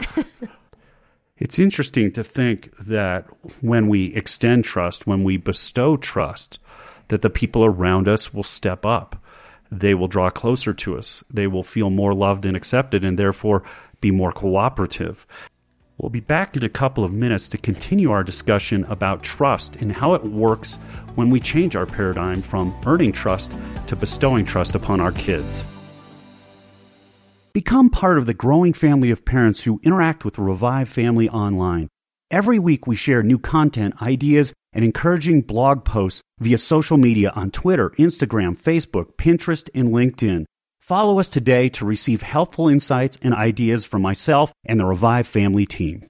It's 1.41 1.59
interesting 1.59 2.11
to 2.13 2.25
think 2.25 2.77
that 2.79 3.27
when 3.61 3.87
we 3.89 4.13
extend 4.15 4.65
trust, 4.65 5.07
when 5.07 5.23
we 5.23 5.37
bestow 5.37 5.97
trust, 5.97 6.59
that 7.09 7.23
the 7.23 7.31
people 7.31 7.65
around 7.65 8.09
us 8.09 8.35
will 8.35 8.43
step 8.43 8.85
up. 8.85 9.23
They 9.71 9.95
will 9.95 10.09
draw 10.09 10.31
closer 10.31 10.73
to 10.75 10.97
us. 10.97 11.23
They 11.31 11.47
will 11.47 11.63
feel 11.63 11.91
more 11.91 12.15
loved 12.15 12.47
and 12.47 12.57
accepted 12.57 13.05
and 13.05 13.19
therefore 13.19 13.63
be 14.01 14.11
more 14.11 14.33
cooperative. 14.33 15.27
We'll 15.99 16.11
be 16.11 16.21
back 16.21 16.57
in 16.57 16.63
a 16.63 16.69
couple 16.69 17.03
of 17.03 17.13
minutes 17.13 17.49
to 17.49 17.59
continue 17.59 18.13
our 18.13 18.23
discussion 18.23 18.85
about 18.85 19.25
trust 19.25 19.77
and 19.77 19.91
how 19.91 20.15
it 20.15 20.23
works 20.23 20.77
when 21.17 21.29
we 21.29 21.41
change 21.41 21.75
our 21.75 21.87
paradigm 21.87 22.41
from 22.41 22.79
earning 22.87 23.11
trust 23.11 23.57
to 23.89 23.97
bestowing 23.97 24.45
trust 24.45 24.77
upon 24.77 25.01
our 25.01 25.11
kids. 25.11 25.67
Become 27.53 27.91
part 27.91 28.19
of 28.19 28.27
the 28.27 28.35
growing 28.35 28.73
family 28.73 29.11
of 29.11 29.25
parents 29.25 29.65
who 29.65 29.81
interact 29.83 30.25
with 30.25 30.39
Revive 30.39 30.89
family 30.89 31.29
online. 31.29 31.89
Every 32.31 32.59
week 32.59 32.87
we 32.87 32.95
share 32.95 33.23
new 33.23 33.39
content, 33.39 34.03
ideas, 34.03 34.53
and 34.75 34.85
encouraging 34.85 35.41
blog 35.41 35.87
posts 35.87 36.21
via 36.39 36.59
social 36.59 36.99
media 36.99 37.33
on 37.35 37.51
Twitter, 37.51 37.89
Instagram, 37.97 38.55
Facebook, 38.55 39.15
Pinterest, 39.17 39.71
and 39.75 39.89
LinkedIn. 39.89 40.45
Follow 40.79 41.19
us 41.21 41.31
today 41.31 41.71
to 41.71 41.87
receive 41.87 42.21
helpful 42.21 42.69
insights 42.69 43.19
and 43.23 43.33
ideas 43.33 43.87
from 43.87 44.03
myself 44.03 44.53
and 44.67 44.79
the 44.79 44.85
Revive 44.85 45.27
family 45.27 45.65
team. 45.65 46.07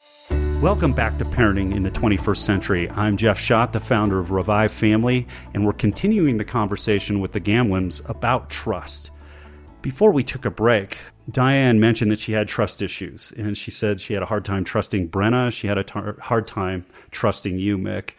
Welcome 0.61 0.93
back 0.93 1.17
to 1.19 1.25
Parenting 1.25 1.73
in 1.73 1.85
the 1.85 1.91
21st 1.93 2.39
Century. 2.39 2.91
I'm 2.91 3.17
Jeff 3.17 3.39
Schadt, 3.39 3.71
the 3.71 3.79
founder 3.79 4.19
of 4.19 4.33
Revive 4.33 4.73
Family, 4.73 5.29
and 5.55 5.65
we're 5.65 5.73
continuing 5.73 6.39
the 6.39 6.45
conversation 6.45 7.21
with 7.21 7.31
the 7.31 7.41
Gamlins 7.41 8.03
about 8.11 8.51
trust. 8.51 9.13
Before 9.81 10.11
we 10.11 10.25
took 10.25 10.45
a 10.45 10.51
break, 10.51 10.99
Diane 11.31 11.79
mentioned 11.79 12.11
that 12.11 12.19
she 12.19 12.33
had 12.33 12.49
trust 12.49 12.83
issues, 12.83 13.33
and 13.37 13.57
she 13.57 13.71
said 13.71 14.01
she 14.01 14.13
had 14.13 14.25
a 14.25 14.27
hard 14.27 14.45
time 14.45 14.65
trusting 14.65 15.09
Brenna. 15.09 15.53
She 15.53 15.69
had 15.69 15.79
a 15.79 15.85
tar- 15.85 16.17
hard 16.21 16.49
time 16.49 16.85
trusting 17.13 17.59
you, 17.59 17.79
Mick. 17.79 18.11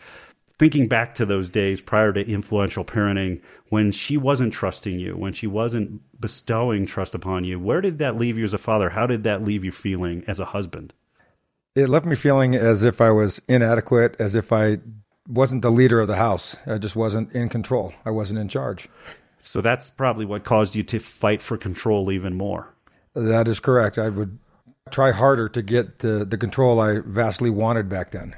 Thinking 0.57 0.87
back 0.87 1.15
to 1.15 1.25
those 1.25 1.49
days 1.49 1.81
prior 1.81 2.13
to 2.13 2.25
influential 2.25 2.85
parenting, 2.85 3.41
when 3.69 3.91
she 3.91 4.15
wasn't 4.17 4.53
trusting 4.53 4.99
you, 4.99 5.15
when 5.15 5.33
she 5.33 5.47
wasn't 5.47 6.01
bestowing 6.19 6.85
trust 6.85 7.13
upon 7.13 7.43
you, 7.43 7.59
where 7.59 7.81
did 7.81 7.99
that 7.99 8.17
leave 8.17 8.37
you 8.37 8.43
as 8.43 8.53
a 8.53 8.57
father? 8.57 8.89
How 8.89 9.05
did 9.05 9.23
that 9.25 9.43
leave 9.43 9.63
you 9.65 9.71
feeling 9.71 10.23
as 10.27 10.39
a 10.39 10.45
husband? 10.45 10.93
It 11.75 11.87
left 11.87 12.05
me 12.05 12.15
feeling 12.15 12.55
as 12.55 12.83
if 12.83 12.99
I 12.99 13.11
was 13.11 13.41
inadequate, 13.47 14.15
as 14.19 14.33
if 14.33 14.51
I 14.51 14.79
wasn't 15.27 15.61
the 15.61 15.71
leader 15.71 15.99
of 15.99 16.07
the 16.07 16.15
house. 16.15 16.57
I 16.65 16.77
just 16.77 16.95
wasn't 16.95 17.31
in 17.33 17.49
control. 17.49 17.93
I 18.05 18.11
wasn't 18.11 18.39
in 18.39 18.49
charge. 18.49 18.89
So 19.39 19.61
that's 19.61 19.89
probably 19.89 20.25
what 20.25 20.43
caused 20.43 20.75
you 20.75 20.83
to 20.83 20.99
fight 20.99 21.41
for 21.41 21.57
control 21.57 22.11
even 22.11 22.35
more. 22.35 22.73
That 23.13 23.47
is 23.47 23.59
correct. 23.59 23.97
I 23.97 24.09
would 24.09 24.37
try 24.91 25.11
harder 25.11 25.49
to 25.49 25.61
get 25.61 25.99
the, 25.99 26.25
the 26.25 26.37
control 26.37 26.79
I 26.79 26.99
vastly 26.99 27.49
wanted 27.49 27.89
back 27.89 28.11
then. 28.11 28.35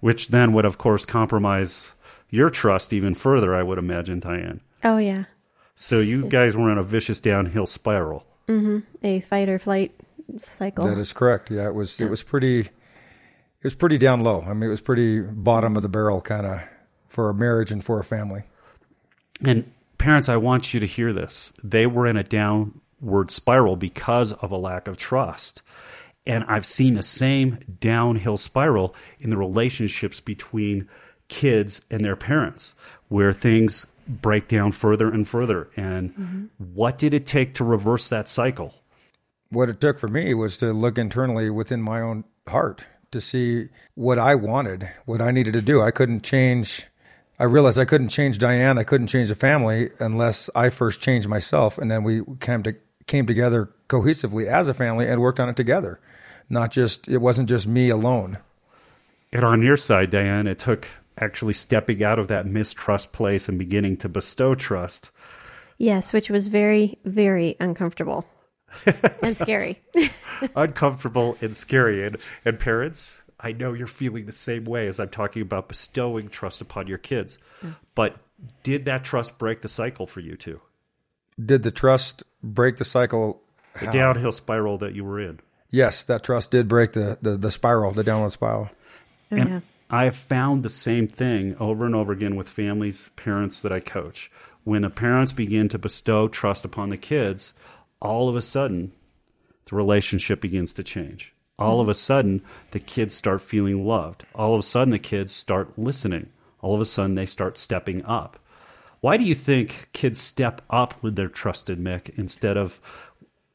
Which 0.00 0.28
then 0.28 0.52
would, 0.52 0.64
of 0.64 0.76
course, 0.78 1.06
compromise 1.06 1.92
your 2.28 2.50
trust 2.50 2.92
even 2.92 3.14
further, 3.14 3.54
I 3.54 3.62
would 3.62 3.78
imagine, 3.78 4.20
Diane. 4.20 4.60
Oh, 4.82 4.98
yeah. 4.98 5.24
So 5.76 6.00
you 6.00 6.28
guys 6.28 6.56
were 6.56 6.70
in 6.70 6.78
a 6.78 6.82
vicious 6.82 7.20
downhill 7.20 7.66
spiral. 7.66 8.26
Mm-hmm. 8.46 8.80
A 9.02 9.20
fight 9.20 9.48
or 9.48 9.58
flight 9.58 9.92
cycle. 10.36 10.86
That 10.86 10.98
is 10.98 11.12
correct. 11.12 11.50
Yeah, 11.50 11.66
it 11.68 11.74
was. 11.74 12.00
It 12.00 12.10
was 12.10 12.22
pretty. 12.22 12.60
It 12.60 12.70
was 13.64 13.74
pretty 13.74 13.96
down 13.96 14.20
low. 14.20 14.42
I 14.42 14.52
mean, 14.52 14.64
it 14.64 14.68
was 14.68 14.82
pretty 14.82 15.20
bottom 15.20 15.76
of 15.76 15.82
the 15.82 15.88
barrel 15.88 16.20
kind 16.20 16.46
of 16.46 16.60
for 17.08 17.30
a 17.30 17.34
marriage 17.34 17.70
and 17.70 17.82
for 17.82 17.98
a 17.98 18.04
family. 18.04 18.42
And 19.42 19.72
parents, 20.04 20.28
I 20.28 20.36
want 20.36 20.74
you 20.74 20.80
to 20.80 20.86
hear 20.86 21.14
this. 21.14 21.54
They 21.64 21.86
were 21.86 22.06
in 22.06 22.18
a 22.18 22.22
downward 22.22 23.30
spiral 23.30 23.74
because 23.74 24.34
of 24.34 24.52
a 24.52 24.56
lack 24.56 24.86
of 24.86 24.98
trust. 24.98 25.62
And 26.26 26.44
I've 26.44 26.66
seen 26.66 26.92
the 26.92 27.02
same 27.02 27.58
downhill 27.80 28.36
spiral 28.36 28.94
in 29.18 29.30
the 29.30 29.38
relationships 29.38 30.20
between 30.20 30.90
kids 31.28 31.86
and 31.90 32.04
their 32.04 32.16
parents, 32.16 32.74
where 33.08 33.32
things 33.32 33.92
break 34.06 34.46
down 34.46 34.72
further 34.72 35.10
and 35.10 35.26
further. 35.26 35.70
And 35.74 36.10
mm-hmm. 36.10 36.44
what 36.58 36.98
did 36.98 37.14
it 37.14 37.26
take 37.26 37.54
to 37.54 37.64
reverse 37.64 38.08
that 38.08 38.28
cycle? 38.28 38.74
What 39.48 39.70
it 39.70 39.80
took 39.80 39.98
for 39.98 40.08
me 40.08 40.34
was 40.34 40.58
to 40.58 40.74
look 40.74 40.98
internally 40.98 41.48
within 41.48 41.80
my 41.80 42.02
own 42.02 42.24
heart 42.46 42.84
to 43.10 43.22
see 43.22 43.68
what 43.94 44.18
I 44.18 44.34
wanted, 44.34 44.90
what 45.06 45.22
I 45.22 45.30
needed 45.30 45.54
to 45.54 45.62
do. 45.62 45.80
I 45.80 45.90
couldn't 45.90 46.24
change 46.24 46.88
I 47.38 47.44
realized 47.44 47.78
I 47.78 47.84
couldn't 47.84 48.10
change 48.10 48.38
Diane, 48.38 48.78
I 48.78 48.84
couldn't 48.84 49.08
change 49.08 49.28
the 49.28 49.34
family 49.34 49.90
unless 49.98 50.48
I 50.54 50.70
first 50.70 51.00
changed 51.00 51.28
myself, 51.28 51.78
and 51.78 51.90
then 51.90 52.04
we 52.04 52.22
came 52.40 52.62
to 52.62 52.76
came 53.06 53.26
together 53.26 53.70
cohesively 53.88 54.46
as 54.46 54.68
a 54.68 54.74
family 54.74 55.06
and 55.06 55.20
worked 55.20 55.40
on 55.40 55.48
it 55.48 55.56
together. 55.56 56.00
Not 56.48 56.70
just 56.70 57.08
it 57.08 57.18
wasn't 57.18 57.48
just 57.48 57.66
me 57.66 57.90
alone. 57.90 58.38
And 59.32 59.44
on 59.44 59.62
your 59.62 59.76
side, 59.76 60.10
Diane, 60.10 60.46
it 60.46 60.58
took 60.58 60.88
actually 61.18 61.54
stepping 61.54 62.02
out 62.02 62.18
of 62.18 62.28
that 62.28 62.46
mistrust 62.46 63.12
place 63.12 63.48
and 63.48 63.58
beginning 63.58 63.96
to 63.96 64.08
bestow 64.08 64.54
trust. 64.54 65.10
Yes, 65.76 66.12
which 66.12 66.30
was 66.30 66.48
very, 66.48 66.98
very 67.04 67.56
uncomfortable 67.60 68.26
and 69.22 69.36
scary. 69.36 69.82
uncomfortable 70.54 71.36
and 71.40 71.56
scary. 71.56 72.06
And, 72.06 72.16
and 72.44 72.58
parents, 72.58 73.22
I 73.44 73.52
know 73.52 73.74
you're 73.74 73.86
feeling 73.86 74.24
the 74.24 74.32
same 74.32 74.64
way 74.64 74.88
as 74.88 74.98
I'm 74.98 75.10
talking 75.10 75.42
about 75.42 75.68
bestowing 75.68 76.30
trust 76.30 76.62
upon 76.62 76.86
your 76.86 76.98
kids. 76.98 77.36
Yeah. 77.62 77.72
But 77.94 78.16
did 78.62 78.86
that 78.86 79.04
trust 79.04 79.38
break 79.38 79.60
the 79.60 79.68
cycle 79.68 80.06
for 80.06 80.20
you 80.20 80.34
too? 80.34 80.62
Did 81.44 81.62
the 81.62 81.70
trust 81.70 82.22
break 82.42 82.78
the 82.78 82.84
cycle? 82.84 83.42
The 83.80 83.92
downhill 83.92 84.32
spiral 84.32 84.78
that 84.78 84.94
you 84.94 85.04
were 85.04 85.20
in. 85.20 85.40
Yes, 85.70 86.04
that 86.04 86.22
trust 86.22 86.52
did 86.52 86.68
break 86.68 86.92
the, 86.92 87.18
the, 87.20 87.36
the 87.36 87.50
spiral, 87.50 87.92
the 87.92 88.04
downward 88.04 88.30
spiral. 88.30 88.70
Oh, 89.30 89.36
and 89.36 89.48
yeah. 89.50 89.60
I 89.90 90.04
have 90.04 90.16
found 90.16 90.62
the 90.62 90.70
same 90.70 91.06
thing 91.06 91.54
over 91.58 91.84
and 91.84 91.94
over 91.94 92.12
again 92.12 92.36
with 92.36 92.48
families, 92.48 93.10
parents 93.16 93.60
that 93.60 93.72
I 93.72 93.80
coach. 93.80 94.30
When 94.62 94.82
the 94.82 94.90
parents 94.90 95.32
begin 95.32 95.68
to 95.68 95.78
bestow 95.78 96.28
trust 96.28 96.64
upon 96.64 96.88
the 96.88 96.96
kids, 96.96 97.52
all 98.00 98.30
of 98.30 98.36
a 98.36 98.42
sudden, 98.42 98.92
the 99.66 99.76
relationship 99.76 100.40
begins 100.40 100.72
to 100.74 100.82
change. 100.82 101.33
All 101.58 101.80
of 101.80 101.84
mm-hmm. 101.84 101.90
a 101.90 101.94
sudden, 101.94 102.42
the 102.72 102.80
kids 102.80 103.14
start 103.14 103.40
feeling 103.40 103.86
loved. 103.86 104.24
All 104.34 104.54
of 104.54 104.60
a 104.60 104.62
sudden, 104.62 104.90
the 104.90 104.98
kids 104.98 105.32
start 105.32 105.78
listening. 105.78 106.30
All 106.60 106.74
of 106.74 106.80
a 106.80 106.84
sudden, 106.84 107.14
they 107.14 107.26
start 107.26 107.58
stepping 107.58 108.04
up. 108.04 108.38
Why 109.00 109.16
do 109.16 109.24
you 109.24 109.34
think 109.34 109.90
kids 109.92 110.20
step 110.20 110.62
up 110.70 111.02
with 111.02 111.14
their 111.14 111.28
trusted 111.28 111.78
Mick 111.78 112.16
instead 112.18 112.56
of 112.56 112.80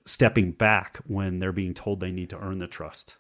stepping 0.06 0.52
back 0.52 1.00
when 1.08 1.40
they're 1.40 1.52
being 1.52 1.74
told 1.74 2.00
they 2.00 2.12
need 2.12 2.30
to 2.30 2.40
earn 2.40 2.60
the 2.60 2.68
trust? 2.68 3.16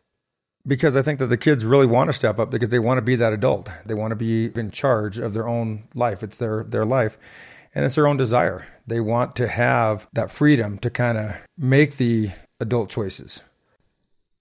Because 0.68 0.96
I 0.96 1.02
think 1.02 1.20
that 1.20 1.28
the 1.28 1.38
kids 1.38 1.66
really 1.66 1.88
want 1.88 2.10
to 2.10 2.14
step 2.14 2.38
up 2.38 2.52
because 2.52 2.70
they 2.70 2.80
want 2.80 3.00
to 3.00 3.02
be 3.02 3.16
that 3.16 3.34
adult. 3.34 3.70
They 3.86 3.94
want 3.94 4.12
to 4.12 4.16
be 4.16 4.52
in 4.54 4.72
charge 4.72 5.18
of 5.18 5.34
their 5.34 5.48
own 5.48 5.88
life. 5.96 6.22
It's 6.22 6.38
their 6.38 6.64
their 6.64 6.86
life 6.86 7.18
and 7.74 7.86
it's 7.86 7.96
their 7.96 8.08
own 8.08 8.18
desire. 8.18 8.68
They 8.86 9.00
want 9.00 9.36
to 9.38 9.48
have 9.48 10.08
that 10.14 10.32
freedom 10.32 10.78
to 10.80 10.90
kind 10.90 11.18
of 11.18 11.36
make 11.58 11.98
the 11.98 12.32
adult 12.60 12.90
choices. 12.90 13.44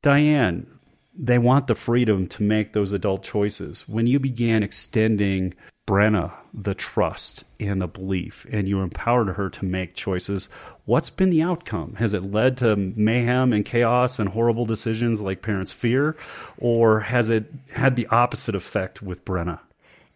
Diane, 0.03 0.67
they 1.15 1.39
want 1.39 1.67
the 1.67 1.75
freedom 1.75 2.27
to 2.29 2.43
make 2.43 2.73
those 2.73 2.93
adult 2.93 3.23
choices. 3.23 3.89
When 3.89 4.07
you 4.07 4.21
began 4.21 4.63
extending 4.63 5.55
Brenna 5.89 6.33
the 6.55 6.75
trust 6.75 7.45
and 7.59 7.81
the 7.81 7.89
belief, 7.89 8.47
and 8.53 8.69
you 8.69 8.81
empowered 8.81 9.29
her 9.37 9.51
to 9.51 9.65
make 9.65 9.95
choices, 9.95 10.49
what's 10.85 11.11
been 11.11 11.31
the 11.31 11.43
outcome? 11.43 11.95
Has 11.95 12.15
it 12.15 12.31
led 12.31 12.57
to 12.59 12.77
mayhem 12.77 13.53
and 13.53 13.65
chaos 13.65 14.19
and 14.19 14.29
horrible 14.29 14.67
decisions 14.67 15.21
like 15.21 15.43
parents 15.43 15.73
fear, 15.73 16.17
or 16.59 17.01
has 17.01 17.31
it 17.31 17.53
had 17.73 17.97
the 17.97 18.07
opposite 18.09 18.55
effect 18.55 19.03
with 19.03 19.25
Brenna? 19.25 19.61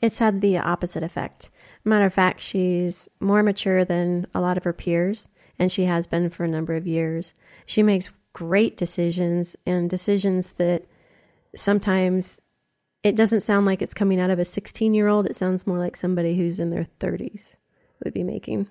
It's 0.01 0.19
had 0.19 0.41
the 0.41 0.59
opposite 0.59 1.03
effect. 1.03 1.51
Matter 1.85 2.07
of 2.07 2.15
fact, 2.15 2.41
she's 2.41 3.09
more 3.19 3.43
mature 3.43 3.85
than 3.85 4.27
a 4.35 4.41
lot 4.41 4.57
of 4.57 4.65
her 4.65 4.73
peers, 4.73 5.29
and 5.59 5.73
she 5.73 5.87
has 5.87 6.07
been 6.07 6.31
for 6.31 6.45
a 6.45 6.49
number 6.49 6.75
of 6.75 6.87
years. 6.87 7.35
She 7.67 7.83
makes 7.83 8.11
great 8.33 8.77
decisions 8.77 9.57
and 9.67 9.91
decisions 9.91 10.53
that 10.53 10.85
sometimes 11.55 12.41
it 13.03 13.17
doesn't 13.17 13.41
sound 13.43 13.67
like 13.67 13.83
it's 13.83 13.95
coming 13.95 14.21
out 14.21 14.31
of 14.31 14.39
a 14.39 14.45
16 14.45 14.95
year 14.95 15.09
old. 15.09 15.27
It 15.27 15.37
sounds 15.37 15.67
more 15.67 15.79
like 15.79 15.97
somebody 15.97 16.37
who's 16.37 16.61
in 16.61 16.71
their 16.71 16.87
30s 17.01 17.57
would 18.05 18.15
be 18.15 18.23
making. 18.23 18.69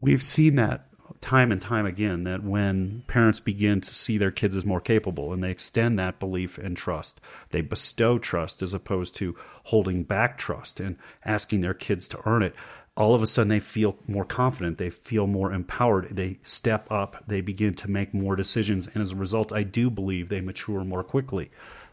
We've 0.00 0.22
seen 0.22 0.56
that 0.56 0.86
time 1.20 1.52
and 1.52 1.60
time 1.60 1.86
again 1.86 2.24
that 2.24 2.42
when 2.42 3.02
parents 3.06 3.40
begin 3.40 3.80
to 3.80 3.94
see 3.94 4.18
their 4.18 4.30
kids 4.30 4.56
as 4.56 4.64
more 4.64 4.80
capable 4.80 5.32
and 5.32 5.42
they 5.42 5.50
extend 5.50 5.98
that 5.98 6.18
belief 6.18 6.58
and 6.58 6.76
trust, 6.76 7.20
they 7.50 7.60
bestow 7.60 8.18
trust 8.18 8.62
as 8.62 8.74
opposed 8.74 9.16
to 9.16 9.36
holding 9.64 10.02
back 10.02 10.36
trust 10.36 10.80
and 10.80 10.96
asking 11.24 11.60
their 11.60 11.74
kids 11.74 12.08
to 12.08 12.20
earn 12.26 12.42
it. 12.42 12.54
All 12.96 13.14
of 13.14 13.22
a 13.22 13.26
sudden, 13.26 13.48
they 13.48 13.60
feel 13.60 13.96
more 14.06 14.24
confident. 14.24 14.78
They 14.78 14.90
feel 14.90 15.26
more 15.26 15.52
empowered. 15.52 16.10
They 16.10 16.38
step 16.44 16.90
up. 16.92 17.24
They 17.26 17.40
begin 17.40 17.74
to 17.74 17.90
make 17.90 18.14
more 18.14 18.36
decisions. 18.36 18.86
And 18.86 19.02
as 19.02 19.12
a 19.12 19.16
result, 19.16 19.52
I 19.52 19.64
do 19.64 19.90
believe 19.90 20.28
they 20.28 20.40
mature 20.40 20.84
more 20.84 21.02
quickly. 21.02 21.50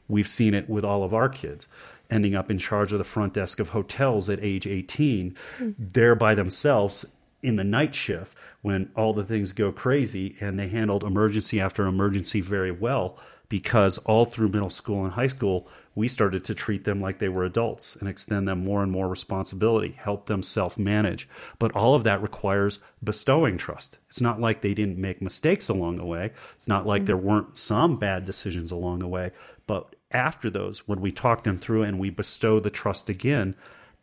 We've 0.07 0.27
seen 0.27 0.53
it 0.53 0.69
with 0.69 0.85
all 0.85 1.03
of 1.03 1.13
our 1.13 1.29
kids 1.29 1.67
ending 2.11 2.35
up 2.35 2.51
in 2.51 2.57
charge 2.57 2.91
of 2.91 2.97
the 2.97 3.03
front 3.03 3.33
desk 3.33 3.59
of 3.59 3.69
hotels 3.69 4.29
at 4.29 4.43
age 4.43 4.67
18. 4.67 5.31
Mm-hmm. 5.31 5.71
They're 5.79 6.15
by 6.15 6.35
themselves 6.35 7.15
in 7.41 7.55
the 7.55 7.63
night 7.63 7.95
shift 7.95 8.37
when 8.61 8.91
all 8.95 9.13
the 9.13 9.23
things 9.23 9.53
go 9.53 9.71
crazy 9.71 10.35
and 10.39 10.59
they 10.59 10.67
handled 10.67 11.03
emergency 11.03 11.59
after 11.59 11.87
emergency 11.87 12.41
very 12.41 12.71
well 12.71 13.17
because 13.49 13.97
all 13.99 14.25
through 14.25 14.49
middle 14.49 14.69
school 14.69 15.03
and 15.03 15.13
high 15.13 15.27
school 15.27 15.67
we 15.93 16.07
started 16.07 16.43
to 16.45 16.55
treat 16.55 16.83
them 16.83 17.01
like 17.01 17.19
they 17.19 17.29
were 17.29 17.43
adults 17.43 17.95
and 17.95 18.07
extend 18.07 18.47
them 18.47 18.63
more 18.63 18.81
and 18.81 18.91
more 18.91 19.07
responsibility 19.09 19.91
help 19.99 20.25
them 20.25 20.41
self-manage. 20.41 21.27
But 21.59 21.73
all 21.73 21.95
of 21.95 22.03
that 22.05 22.21
requires 22.21 22.79
bestowing 23.03 23.57
trust. 23.57 23.97
It's 24.09 24.21
not 24.21 24.39
like 24.39 24.61
they 24.61 24.73
didn't 24.73 24.97
make 24.97 25.21
mistakes 25.21 25.67
along 25.67 25.97
the 25.97 26.05
way. 26.05 26.31
It's 26.55 26.67
not 26.67 26.87
like 26.87 27.05
there 27.05 27.17
weren't 27.17 27.57
some 27.57 27.97
bad 27.97 28.25
decisions 28.25 28.71
along 28.71 28.99
the 28.99 29.07
way. 29.07 29.31
But 29.67 29.95
after 30.11 30.49
those 30.49 30.87
when 30.87 31.01
we 31.01 31.11
talk 31.11 31.43
them 31.43 31.57
through 31.57 31.83
and 31.83 31.99
we 31.99 32.09
bestow 32.09 32.59
the 32.59 32.69
trust 32.69 33.09
again 33.09 33.55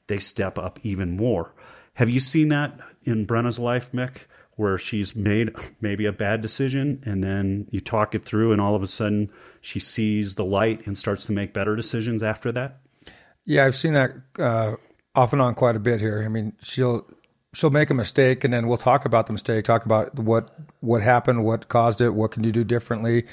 they 0.09 0.19
step 0.19 0.59
up 0.59 0.79
even 0.83 1.17
more. 1.17 1.53
Have 1.95 2.09
you 2.09 2.21
seen 2.21 2.49
that 2.49 2.79
in 3.05 3.27
Brenna's 3.27 3.59
life, 3.59 3.93
Mick, 3.93 4.23
where 4.59 4.77
she's 4.77 5.15
made 5.15 5.55
maybe 5.81 6.05
a 6.05 6.13
bad 6.13 6.43
decision 6.43 7.01
and 7.07 7.23
then 7.23 7.67
you 7.71 7.81
talk 7.81 8.15
it 8.15 8.25
through 8.25 8.53
and 8.53 8.61
all 8.61 8.75
of 8.75 8.83
a 8.83 8.89
sudden 8.89 9.31
she 9.61 9.79
sees 9.79 10.35
the 10.35 10.45
light 10.45 10.87
and 10.87 10.99
starts 10.99 11.25
to 11.25 11.33
make 11.33 11.55
better 11.55 11.77
decisions 11.77 12.23
after 12.23 12.51
that? 12.53 12.81
Yeah, 13.45 13.65
I've 13.65 13.77
seen 13.77 13.95
that 13.95 14.13
uh, 14.39 14.75
off 15.15 15.33
and 15.33 15.41
on 15.41 15.55
quite 15.55 15.77
a 15.77 15.81
bit 15.81 16.01
here. 16.01 16.23
I 16.25 16.29
mean, 16.29 16.55
she'll 16.61 17.09
she'll 17.55 17.71
make 17.71 17.89
a 17.89 17.95
mistake 17.95 18.45
and 18.45 18.53
then 18.53 18.67
we'll 18.67 18.77
talk 18.77 19.05
about 19.05 19.27
the 19.27 19.33
mistake, 19.33 19.65
talk 19.65 19.85
about 19.85 20.19
what 20.19 20.51
what 20.81 21.03
happened, 21.03 21.45
what 21.45 21.69
caused 21.69 22.01
it, 22.01 22.11
what 22.11 22.33
can 22.33 22.45
you 22.45 22.53
do 22.53 22.65
differently, 22.65 23.27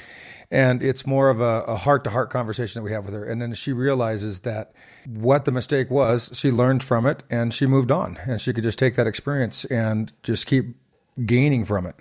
and 0.52 0.82
it's 0.84 1.06
more 1.06 1.30
of 1.30 1.40
a 1.40 1.76
heart 1.76 2.04
to 2.04 2.10
heart 2.10 2.30
conversation 2.30 2.80
that 2.80 2.84
we 2.84 2.92
have 2.92 3.06
with 3.06 3.14
her. 3.14 3.26
And 3.26 3.42
then 3.42 3.54
she 3.56 3.74
realizes 3.74 4.42
that 4.42 4.74
what 5.06 5.46
the 5.46 5.52
mistake 5.52 5.90
was, 5.90 6.30
she 6.34 6.52
learned 6.52 6.84
from 6.84 7.06
it 7.06 7.24
and 7.30 7.54
she 7.54 7.66
moved 7.66 7.92
on. 7.92 8.18
And 8.26 8.40
she 8.40 8.54
could 8.54 8.64
just 8.64 8.80
take 8.80 8.96
that 8.96 9.08
experience 9.08 9.66
and 9.66 10.12
just 10.24 10.46
keep 10.46 10.76
gaining 11.24 11.66
from 11.66 11.86
it. 11.86 11.96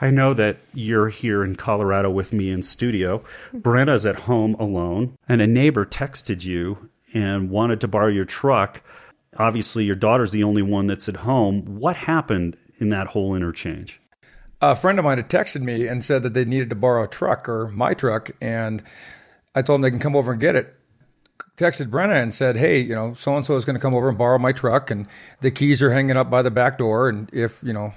I 0.00 0.10
know 0.10 0.34
that 0.34 0.58
you're 0.72 1.08
here 1.08 1.42
in 1.42 1.56
Colorado 1.56 2.10
with 2.10 2.32
me 2.32 2.50
in 2.50 2.62
studio. 2.62 3.24
Brenna's 3.52 4.06
at 4.06 4.20
home 4.20 4.54
alone, 4.54 5.16
and 5.28 5.42
a 5.42 5.46
neighbor 5.46 5.84
texted 5.84 6.44
you 6.44 6.90
and 7.12 7.50
wanted 7.50 7.80
to 7.80 7.88
borrow 7.88 8.08
your 8.08 8.24
truck. 8.24 8.82
Obviously, 9.36 9.84
your 9.84 9.96
daughter's 9.96 10.30
the 10.30 10.44
only 10.44 10.62
one 10.62 10.86
that's 10.86 11.08
at 11.08 11.16
home. 11.16 11.64
What 11.64 11.96
happened 11.96 12.56
in 12.78 12.90
that 12.90 13.08
whole 13.08 13.34
interchange? 13.34 14.00
a 14.60 14.76
friend 14.76 14.98
of 14.98 15.04
mine 15.04 15.18
had 15.18 15.30
texted 15.30 15.62
me 15.62 15.86
and 15.86 16.04
said 16.04 16.22
that 16.22 16.34
they 16.34 16.44
needed 16.44 16.70
to 16.70 16.76
borrow 16.76 17.04
a 17.04 17.08
truck 17.08 17.48
or 17.48 17.68
my 17.68 17.94
truck, 17.94 18.30
and 18.40 18.82
I 19.54 19.62
told 19.62 19.76
them 19.76 19.82
they 19.82 19.90
can 19.90 20.00
come 20.00 20.16
over 20.16 20.32
and 20.32 20.40
get 20.40 20.56
it. 20.56 20.74
Texted 21.56 21.90
Brenna 21.90 22.20
and 22.20 22.34
said, 22.34 22.56
"Hey, 22.56 22.80
you 22.80 22.94
know, 22.94 23.14
so 23.14 23.36
and 23.36 23.46
so 23.46 23.56
is 23.56 23.64
going 23.64 23.74
to 23.74 23.80
come 23.80 23.94
over 23.94 24.08
and 24.08 24.18
borrow 24.18 24.38
my 24.38 24.52
truck, 24.52 24.90
and 24.90 25.06
the 25.40 25.50
keys 25.50 25.82
are 25.82 25.90
hanging 25.90 26.16
up 26.16 26.30
by 26.30 26.42
the 26.42 26.50
back 26.50 26.78
door, 26.78 27.08
and 27.08 27.30
if 27.32 27.62
you 27.62 27.72
know 27.72 27.94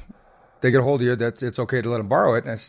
they 0.62 0.72
get 0.72 0.82
a 0.82 0.84
hold 0.84 1.02
of 1.02 1.08
you, 1.08 1.16
that 1.16 1.42
it's 1.42 1.60
okay 1.60 1.82
to 1.82 1.90
let 1.90 1.98
them 1.98 2.08
borrow 2.08 2.36
it." 2.36 2.46
And 2.46 2.60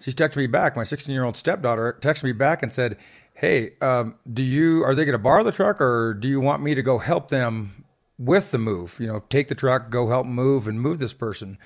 she 0.00 0.12
texted 0.12 0.36
me 0.36 0.46
back. 0.46 0.76
My 0.76 0.84
16 0.84 1.12
year 1.12 1.24
old 1.24 1.36
stepdaughter 1.36 1.96
texted 2.00 2.24
me 2.24 2.32
back 2.32 2.62
and 2.62 2.72
said, 2.72 2.96
"Hey, 3.34 3.74
um, 3.80 4.16
do 4.30 4.42
you 4.42 4.84
are 4.84 4.94
they 4.94 5.04
going 5.04 5.12
to 5.12 5.18
borrow 5.18 5.42
the 5.42 5.52
truck, 5.52 5.80
or 5.80 6.14
do 6.14 6.28
you 6.28 6.40
want 6.40 6.62
me 6.62 6.74
to 6.74 6.82
go 6.82 6.98
help 6.98 7.28
them 7.28 7.84
with 8.18 8.50
the 8.50 8.58
move? 8.58 8.98
You 9.00 9.06
know, 9.06 9.22
take 9.28 9.48
the 9.48 9.54
truck, 9.54 9.90
go 9.90 10.08
help 10.08 10.26
move, 10.26 10.68
and 10.68 10.80
move 10.80 10.98
this 10.98 11.14
person." 11.14 11.58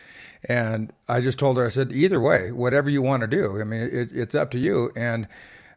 And 0.44 0.92
I 1.08 1.20
just 1.20 1.38
told 1.38 1.56
her, 1.56 1.66
I 1.66 1.68
said, 1.68 1.92
either 1.92 2.20
way, 2.20 2.52
whatever 2.52 2.88
you 2.88 3.02
want 3.02 3.22
to 3.22 3.26
do. 3.26 3.60
I 3.60 3.64
mean, 3.64 3.82
it, 3.82 4.10
it's 4.12 4.34
up 4.34 4.50
to 4.52 4.58
you. 4.58 4.92
And 4.94 5.26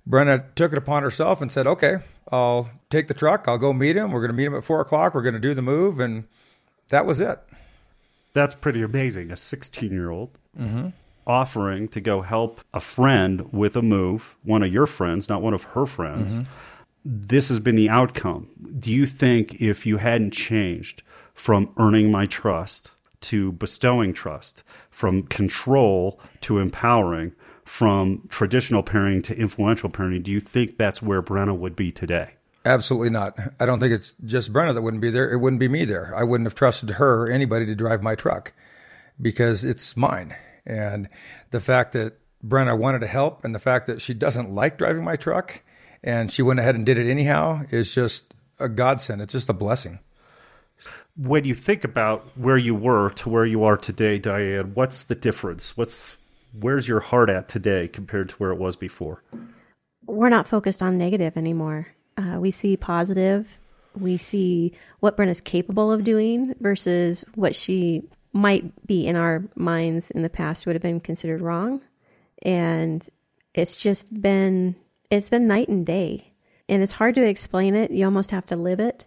Brenna 0.07 0.53
took 0.55 0.71
it 0.71 0.77
upon 0.77 1.03
herself 1.03 1.41
and 1.41 1.51
said, 1.51 1.67
okay, 1.67 1.97
I'll 2.31 2.69
take 2.89 3.07
the 3.07 3.13
truck. 3.13 3.47
I'll 3.47 3.57
go 3.57 3.73
meet 3.73 3.95
him. 3.95 4.11
We're 4.11 4.21
going 4.21 4.31
to 4.31 4.37
meet 4.37 4.45
him 4.45 4.55
at 4.55 4.63
four 4.63 4.81
o'clock. 4.81 5.13
We're 5.13 5.23
going 5.23 5.33
to 5.33 5.39
do 5.39 5.53
the 5.53 5.61
move. 5.61 5.99
And 5.99 6.25
that 6.89 7.05
was 7.05 7.19
it. 7.19 7.39
That's 8.33 8.55
pretty 8.55 8.81
amazing. 8.81 9.31
A 9.31 9.37
16 9.37 9.91
year 9.91 10.09
old 10.09 10.37
mm-hmm. 10.57 10.89
offering 11.27 11.87
to 11.89 12.01
go 12.01 12.21
help 12.21 12.61
a 12.73 12.79
friend 12.79 13.51
with 13.51 13.75
a 13.75 13.81
move, 13.81 14.35
one 14.43 14.63
of 14.63 14.71
your 14.71 14.87
friends, 14.87 15.29
not 15.29 15.41
one 15.41 15.53
of 15.53 15.63
her 15.63 15.85
friends. 15.85 16.33
Mm-hmm. 16.33 16.43
This 17.03 17.49
has 17.49 17.59
been 17.59 17.75
the 17.75 17.89
outcome. 17.89 18.47
Do 18.79 18.91
you 18.91 19.05
think 19.05 19.55
if 19.61 19.85
you 19.85 19.97
hadn't 19.97 20.31
changed 20.31 21.01
from 21.33 21.73
earning 21.77 22.11
my 22.11 22.27
trust 22.27 22.91
to 23.21 23.51
bestowing 23.53 24.13
trust, 24.13 24.63
from 24.89 25.23
control 25.23 26.19
to 26.41 26.59
empowering, 26.59 27.33
from 27.65 28.27
traditional 28.29 28.83
parenting 28.83 29.23
to 29.23 29.37
influential 29.37 29.89
parenting, 29.89 30.23
do 30.23 30.31
you 30.31 30.39
think 30.39 30.77
that's 30.77 31.01
where 31.01 31.21
Brenna 31.21 31.57
would 31.57 31.75
be 31.75 31.91
today? 31.91 32.31
Absolutely 32.63 33.09
not. 33.09 33.37
I 33.59 33.65
don't 33.65 33.79
think 33.79 33.93
it's 33.93 34.13
just 34.23 34.53
Brenna 34.53 34.73
that 34.73 34.81
wouldn't 34.81 35.01
be 35.01 35.09
there. 35.09 35.31
It 35.31 35.37
wouldn't 35.37 35.59
be 35.59 35.67
me 35.67 35.85
there. 35.85 36.13
I 36.15 36.23
wouldn't 36.23 36.45
have 36.45 36.55
trusted 36.55 36.91
her 36.91 37.23
or 37.23 37.29
anybody 37.29 37.65
to 37.65 37.75
drive 37.75 38.03
my 38.03 38.15
truck 38.15 38.53
because 39.19 39.63
it's 39.63 39.97
mine. 39.97 40.35
And 40.65 41.09
the 41.49 41.59
fact 41.59 41.93
that 41.93 42.19
Brenna 42.45 42.77
wanted 42.77 42.99
to 42.99 43.07
help 43.07 43.43
and 43.43 43.55
the 43.55 43.59
fact 43.59 43.87
that 43.87 44.01
she 44.01 44.13
doesn't 44.13 44.51
like 44.51 44.77
driving 44.77 45.03
my 45.03 45.15
truck 45.15 45.63
and 46.03 46.31
she 46.31 46.43
went 46.43 46.59
ahead 46.59 46.75
and 46.75 46.85
did 46.85 46.97
it 46.97 47.09
anyhow 47.09 47.63
is 47.71 47.95
just 47.95 48.33
a 48.59 48.69
godsend. 48.69 49.21
It's 49.21 49.33
just 49.33 49.49
a 49.49 49.53
blessing 49.53 49.99
when 51.15 51.45
you 51.45 51.53
think 51.53 51.83
about 51.83 52.25
where 52.35 52.57
you 52.57 52.75
were 52.75 53.09
to 53.11 53.29
where 53.29 53.45
you 53.45 53.63
are 53.63 53.77
today, 53.77 54.17
Diane, 54.17 54.73
what's 54.73 55.03
the 55.03 55.15
difference? 55.15 55.77
What's 55.77 56.17
where's 56.53 56.87
your 56.87 56.99
heart 56.99 57.29
at 57.29 57.47
today 57.47 57.87
compared 57.87 58.29
to 58.29 58.35
where 58.35 58.51
it 58.51 58.57
was 58.57 58.75
before? 58.75 59.23
We're 60.05 60.29
not 60.29 60.47
focused 60.47 60.81
on 60.81 60.97
negative 60.97 61.37
anymore. 61.37 61.87
Uh, 62.21 62.39
we 62.39 62.51
see 62.51 62.77
positive. 62.77 63.59
We 63.97 64.17
see 64.17 64.73
what 64.99 65.17
Brenna's 65.17 65.41
capable 65.41 65.91
of 65.91 66.03
doing 66.03 66.53
versus 66.59 67.25
what 67.35 67.55
she 67.55 68.03
might 68.33 68.85
be 68.85 69.05
in 69.05 69.15
our 69.15 69.43
minds 69.55 70.11
in 70.11 70.21
the 70.21 70.29
past 70.29 70.65
would 70.65 70.75
have 70.75 70.81
been 70.81 70.99
considered 70.99 71.41
wrong. 71.41 71.81
And 72.43 73.07
it's 73.53 73.77
just 73.77 74.21
been 74.21 74.75
it's 75.09 75.29
been 75.29 75.47
night 75.47 75.67
and 75.67 75.85
day 75.85 76.31
and 76.69 76.81
it's 76.81 76.93
hard 76.93 77.15
to 77.15 77.27
explain 77.27 77.75
it. 77.75 77.91
You 77.91 78.05
almost 78.05 78.31
have 78.31 78.45
to 78.47 78.55
live 78.55 78.79
it. 78.79 79.05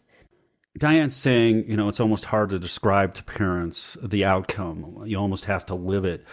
Diane's 0.77 1.14
saying, 1.14 1.68
you 1.68 1.77
know, 1.77 1.88
it's 1.88 2.00
almost 2.00 2.24
hard 2.24 2.50
to 2.50 2.59
describe 2.59 3.14
to 3.14 3.22
parents 3.22 3.96
the 4.03 4.24
outcome. 4.24 5.05
You 5.07 5.18
almost 5.18 5.44
have 5.44 5.64
to 5.66 5.74
live 5.74 6.05
it. 6.05 6.24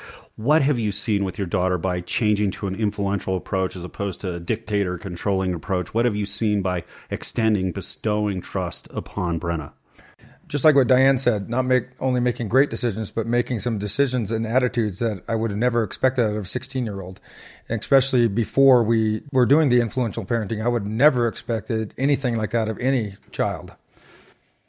What 0.41 0.63
have 0.63 0.79
you 0.79 0.91
seen 0.91 1.23
with 1.23 1.37
your 1.37 1.45
daughter 1.45 1.77
by 1.77 2.01
changing 2.01 2.49
to 2.51 2.65
an 2.65 2.73
influential 2.73 3.37
approach 3.37 3.75
as 3.75 3.83
opposed 3.83 4.21
to 4.21 4.33
a 4.33 4.39
dictator 4.39 4.97
controlling 4.97 5.53
approach? 5.53 5.93
What 5.93 6.05
have 6.05 6.15
you 6.15 6.25
seen 6.25 6.63
by 6.63 6.83
extending, 7.11 7.71
bestowing 7.71 8.41
trust 8.41 8.87
upon 8.89 9.39
Brenna? 9.39 9.73
Just 10.47 10.65
like 10.65 10.73
what 10.73 10.87
Diane 10.87 11.19
said, 11.19 11.47
not 11.47 11.65
make 11.65 11.89
only 11.99 12.19
making 12.19 12.47
great 12.47 12.71
decisions, 12.71 13.11
but 13.11 13.27
making 13.27 13.59
some 13.59 13.77
decisions 13.77 14.31
and 14.31 14.47
attitudes 14.47 14.97
that 14.97 15.23
I 15.27 15.35
would 15.35 15.51
have 15.51 15.59
never 15.59 15.83
expected 15.83 16.25
out 16.25 16.35
of 16.35 16.45
a 16.45 16.47
16 16.47 16.85
year 16.85 17.01
old. 17.01 17.21
Especially 17.69 18.27
before 18.27 18.81
we 18.81 19.21
were 19.31 19.45
doing 19.45 19.69
the 19.69 19.79
influential 19.79 20.25
parenting, 20.25 20.65
I 20.65 20.69
would 20.69 20.87
never 20.87 21.27
expected 21.27 21.93
anything 21.99 22.35
like 22.35 22.49
that 22.49 22.67
of 22.67 22.79
any 22.79 23.17
child 23.31 23.75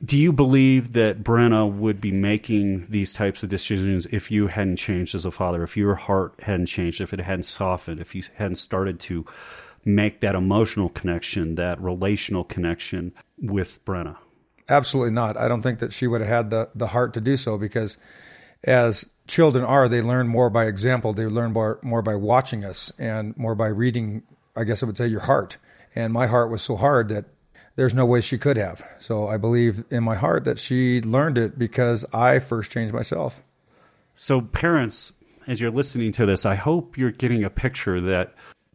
do 0.05 0.17
you 0.17 0.33
believe 0.33 0.93
that 0.93 1.23
Brenna 1.23 1.71
would 1.71 2.01
be 2.01 2.11
making 2.11 2.87
these 2.89 3.13
types 3.13 3.43
of 3.43 3.49
decisions 3.49 4.07
if 4.07 4.31
you 4.31 4.49
hadn't 4.49 4.77
changed 4.77 5.15
as 5.15 5.25
a 5.25 5.31
father, 5.31 5.63
if 5.63 5.77
your 5.77 5.95
heart 5.95 6.35
hadn't 6.43 6.67
changed, 6.67 7.01
if 7.01 7.13
it 7.13 7.21
hadn't 7.21 7.45
softened, 7.45 8.01
if 8.01 8.15
you 8.15 8.25
hadn't 8.35 8.57
started 8.57 8.99
to 9.01 9.25
make 9.85 10.21
that 10.21 10.35
emotional 10.35 10.89
connection, 10.89 11.55
that 11.55 11.81
relational 11.81 12.43
connection 12.43 13.13
with 13.39 13.85
Brenna? 13.85 14.17
Absolutely 14.69 15.13
not. 15.13 15.37
I 15.37 15.47
don't 15.47 15.63
think 15.63 15.79
that 15.79 15.93
she 15.93 16.09
would 16.09 16.21
have 16.21 16.31
had 16.31 16.51
the, 16.51 16.69
the 16.75 16.89
heart 16.89 17.15
to 17.15 17.21
do 17.21 17.37
so 17.37 17.57
because 17.57 17.97
as 18.65 19.09
children 19.29 19.65
are, 19.65 19.89
they 19.89 20.03
learn 20.03 20.27
more 20.27 20.51
by 20.51 20.67
example. 20.67 21.13
They 21.13 21.27
learn 21.27 21.53
more, 21.53 21.79
more 21.83 22.03
by 22.03 22.17
watching 22.17 22.65
us 22.65 22.93
and 22.99 23.37
more 23.37 23.55
by 23.55 23.69
reading, 23.69 24.23
I 24.57 24.65
guess 24.65 24.83
I 24.83 24.87
would 24.87 24.97
say, 24.97 25.07
your 25.07 25.21
heart. 25.21 25.59
And 25.95 26.13
my 26.13 26.27
heart 26.27 26.51
was 26.51 26.63
so 26.63 26.77
hard 26.77 27.09
that 27.09 27.27
there's 27.77 27.95
no 27.95 28.05
way 28.05 28.21
she 28.21 28.39
could 28.39 28.57
have. 28.57 28.83
So 28.99 29.27
I 29.29 29.37
believe 29.37 29.85
in 29.91 30.03
my 30.03 30.15
heart 30.15 30.45
that 30.45 30.59
she 30.59 31.01
learned 31.01 31.39
it 31.39 31.59
because 31.59 32.05
I 32.13 32.39
first 32.39 32.71
changed 32.71 32.95
myself. 32.95 33.43
So, 34.15 34.43
parents, 34.43 35.15
as 35.47 35.61
you're 35.61 35.71
listening 35.71 36.13
to 36.13 36.27
this, 36.27 36.45
I 36.45 36.55
hope 36.55 36.99
you're 36.99 37.11
getting 37.11 37.45
a 37.45 37.51
picture 37.51 38.01
that 38.01 38.35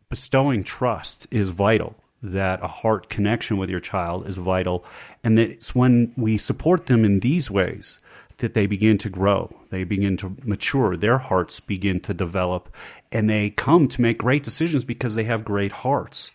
bestowing 0.09 0.63
trust 0.63 1.27
is 1.29 1.49
vital, 1.49 1.95
that 2.23 2.63
a 2.63 2.67
heart 2.67 3.07
connection 3.07 3.57
with 3.57 3.69
your 3.69 3.79
child 3.79 4.27
is 4.27 4.37
vital, 4.37 4.83
and 5.23 5.37
that 5.37 5.49
it's 5.51 5.75
when 5.75 6.11
we 6.17 6.37
support 6.37 6.87
them 6.87 7.05
in 7.05 7.19
these 7.19 7.51
ways 7.51 7.99
that 8.37 8.53
they 8.53 8.67
begin 8.67 8.97
to 8.99 9.09
grow, 9.09 9.55
they 9.69 9.83
begin 9.83 10.17
to 10.17 10.35
mature, 10.43 10.95
their 10.95 11.17
hearts 11.17 11.59
begin 11.59 11.99
to 11.99 12.13
develop, 12.13 12.73
and 13.11 13.29
they 13.29 13.49
come 13.49 13.87
to 13.87 14.01
make 14.01 14.19
great 14.19 14.43
decisions 14.43 14.83
because 14.83 15.15
they 15.15 15.23
have 15.23 15.45
great 15.45 15.71
hearts 15.71 16.31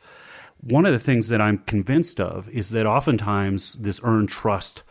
one 0.62 0.86
of 0.86 0.92
the 0.92 0.98
things 0.98 1.28
that 1.28 1.40
I'm 1.40 1.58
convinced 1.58 2.20
of 2.20 2.48
is 2.48 2.70
that 2.70 2.86
oftentimes 2.86 3.74
this 3.74 4.00
earned 4.04 4.28
trust 4.28 4.82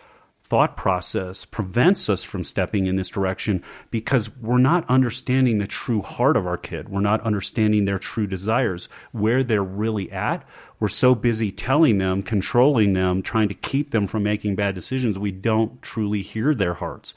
thought 0.43 0.75
process 0.75 1.45
prevents 1.45 2.09
us 2.09 2.25
from 2.25 2.43
stepping 2.43 2.85
in 2.85 2.97
this 2.97 3.07
direction 3.07 3.63
because 3.89 4.35
we're 4.35 4.57
not 4.57 4.89
understanding 4.89 5.59
the 5.59 5.67
true 5.67 6.01
heart 6.01 6.35
of 6.35 6.45
our 6.45 6.57
kid. 6.57 6.89
We're 6.89 6.99
not 6.99 7.21
understanding 7.21 7.85
their 7.85 7.99
true 7.99 8.27
desires, 8.27 8.89
where 9.13 9.45
they're 9.45 9.63
really 9.63 10.11
at. 10.11 10.45
We're 10.77 10.89
so 10.89 11.15
busy 11.15 11.53
telling 11.53 11.99
them, 11.99 12.21
controlling 12.21 12.91
them, 12.91 13.21
trying 13.21 13.47
to 13.47 13.53
keep 13.53 13.91
them 13.91 14.07
from 14.07 14.23
making 14.23 14.55
bad 14.55 14.75
decisions, 14.75 15.17
we 15.17 15.31
don't 15.31 15.81
truly 15.81 16.21
hear 16.21 16.53
their 16.53 16.73
hearts. 16.73 17.15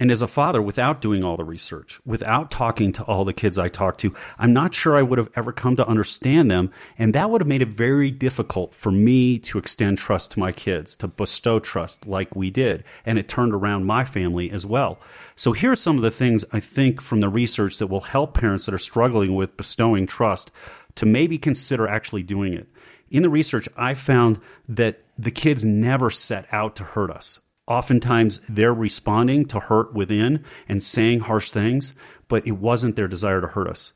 And 0.00 0.12
as 0.12 0.22
a 0.22 0.28
father, 0.28 0.62
without 0.62 1.00
doing 1.00 1.24
all 1.24 1.36
the 1.36 1.44
research, 1.44 2.00
without 2.06 2.52
talking 2.52 2.92
to 2.92 3.02
all 3.02 3.24
the 3.24 3.32
kids 3.32 3.58
I 3.58 3.66
talked 3.66 3.98
to, 4.00 4.14
I'm 4.38 4.52
not 4.52 4.72
sure 4.72 4.96
I 4.96 5.02
would 5.02 5.18
have 5.18 5.30
ever 5.34 5.52
come 5.52 5.74
to 5.74 5.88
understand 5.88 6.48
them. 6.48 6.70
And 6.96 7.14
that 7.16 7.30
would 7.30 7.40
have 7.40 7.48
made 7.48 7.62
it 7.62 7.68
very 7.68 8.12
difficult 8.12 8.76
for 8.76 8.92
me 8.92 9.40
to 9.40 9.58
extend 9.58 9.98
trust 9.98 10.30
to 10.32 10.38
my 10.38 10.52
kids, 10.52 10.94
to 10.96 11.08
bestow 11.08 11.58
trust 11.58 12.06
like 12.06 12.36
we 12.36 12.48
did. 12.48 12.84
And 13.04 13.18
it 13.18 13.26
turned 13.26 13.52
around 13.52 13.86
my 13.86 14.04
family 14.04 14.52
as 14.52 14.64
well. 14.64 15.00
So 15.34 15.50
here 15.50 15.72
are 15.72 15.76
some 15.76 15.96
of 15.96 16.02
the 16.02 16.12
things 16.12 16.44
I 16.52 16.60
think 16.60 17.00
from 17.00 17.18
the 17.18 17.28
research 17.28 17.78
that 17.78 17.88
will 17.88 18.02
help 18.02 18.34
parents 18.34 18.66
that 18.66 18.74
are 18.74 18.78
struggling 18.78 19.34
with 19.34 19.56
bestowing 19.56 20.06
trust 20.06 20.52
to 20.94 21.06
maybe 21.06 21.38
consider 21.38 21.88
actually 21.88 22.22
doing 22.22 22.52
it. 22.52 22.68
In 23.10 23.22
the 23.22 23.28
research, 23.28 23.68
I 23.76 23.94
found 23.94 24.38
that 24.68 25.02
the 25.18 25.32
kids 25.32 25.64
never 25.64 26.08
set 26.08 26.46
out 26.52 26.76
to 26.76 26.84
hurt 26.84 27.10
us 27.10 27.40
oftentimes 27.68 28.38
they're 28.48 28.74
responding 28.74 29.44
to 29.46 29.60
hurt 29.60 29.94
within 29.94 30.44
and 30.68 30.82
saying 30.82 31.20
harsh 31.20 31.50
things, 31.50 31.94
but 32.26 32.46
it 32.46 32.52
wasn't 32.52 32.96
their 32.96 33.06
desire 33.06 33.40
to 33.40 33.46
hurt 33.46 33.68
us. 33.68 33.92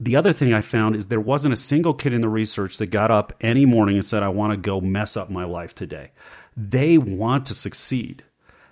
The 0.00 0.14
other 0.14 0.32
thing 0.32 0.54
I 0.54 0.60
found 0.60 0.94
is 0.94 1.08
there 1.08 1.20
wasn't 1.20 1.54
a 1.54 1.56
single 1.56 1.92
kid 1.92 2.14
in 2.14 2.20
the 2.20 2.28
research 2.28 2.78
that 2.78 2.86
got 2.86 3.10
up 3.10 3.32
any 3.40 3.66
morning 3.66 3.96
and 3.96 4.06
said, 4.06 4.22
I 4.22 4.28
want 4.28 4.52
to 4.52 4.56
go 4.56 4.80
mess 4.80 5.16
up 5.16 5.28
my 5.28 5.44
life 5.44 5.74
today. 5.74 6.12
They 6.56 6.98
want 6.98 7.46
to 7.46 7.54
succeed 7.54 8.22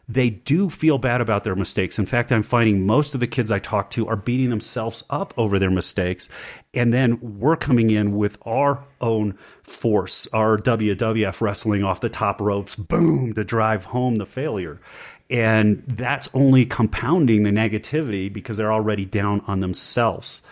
they 0.09 0.31
do 0.31 0.71
feel 0.71 0.99
bad 0.99 1.21
about 1.21 1.43
their 1.43 1.57
mistakes. 1.57 1.99
In 1.99 2.07
fact, 2.07 2.31
I'm 2.31 2.45
finding 2.45 2.87
most 2.87 3.15
of 3.15 3.21
the 3.21 3.27
kids 3.27 3.51
I 3.51 3.59
talk 3.59 3.91
to 3.93 4.07
are 4.07 4.17
beating 4.17 4.51
themselves 4.51 5.03
up 5.11 5.35
over 5.37 5.59
their 5.59 5.71
mistakes. 5.71 6.29
And 6.75 6.93
then 6.93 7.19
we're 7.21 7.57
coming 7.57 7.91
in 7.91 8.17
with 8.17 8.39
our 8.47 8.85
own 9.01 9.37
force, 9.65 10.29
our 10.33 10.59
WWF 10.59 11.41
wrestling 11.41 11.83
off 11.83 12.01
the 12.01 12.09
top 12.09 12.41
ropes, 12.41 12.77
boom, 12.77 13.35
to 13.35 13.43
drive 13.43 13.85
home 13.87 14.17
the 14.17 14.27
failure. 14.27 14.81
And 15.29 15.83
that's 15.83 16.29
only 16.35 16.67
compounding 16.67 17.43
the 17.43 17.51
negativity 17.51 18.33
because 18.33 18.57
they're 18.57 18.73
already 18.73 19.05
down 19.05 19.41
on 19.49 19.59
themselves 19.59 20.43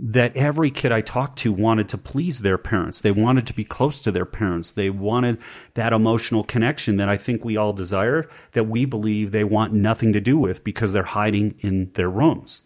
that 0.00 0.36
every 0.36 0.70
kid 0.70 0.92
I 0.92 1.00
talked 1.00 1.40
to 1.40 1.52
wanted 1.52 1.88
to 1.88 1.98
please 1.98 2.42
their 2.42 2.58
parents. 2.58 3.00
They 3.00 3.10
wanted 3.10 3.48
to 3.48 3.52
be 3.52 3.64
close 3.64 3.98
to 4.00 4.12
their 4.12 4.24
parents. 4.24 4.70
They 4.70 4.90
wanted 4.90 5.38
that 5.74 5.92
emotional 5.92 6.44
connection 6.44 6.96
that 6.96 7.08
I 7.08 7.16
think 7.16 7.44
we 7.44 7.56
all 7.56 7.72
desire, 7.72 8.28
that 8.52 8.68
we 8.68 8.84
believe 8.84 9.32
they 9.32 9.42
want 9.42 9.72
nothing 9.72 10.12
to 10.12 10.20
do 10.20 10.38
with 10.38 10.62
because 10.62 10.92
they're 10.92 11.02
hiding 11.02 11.56
in 11.60 11.90
their 11.94 12.08
rooms. 12.08 12.62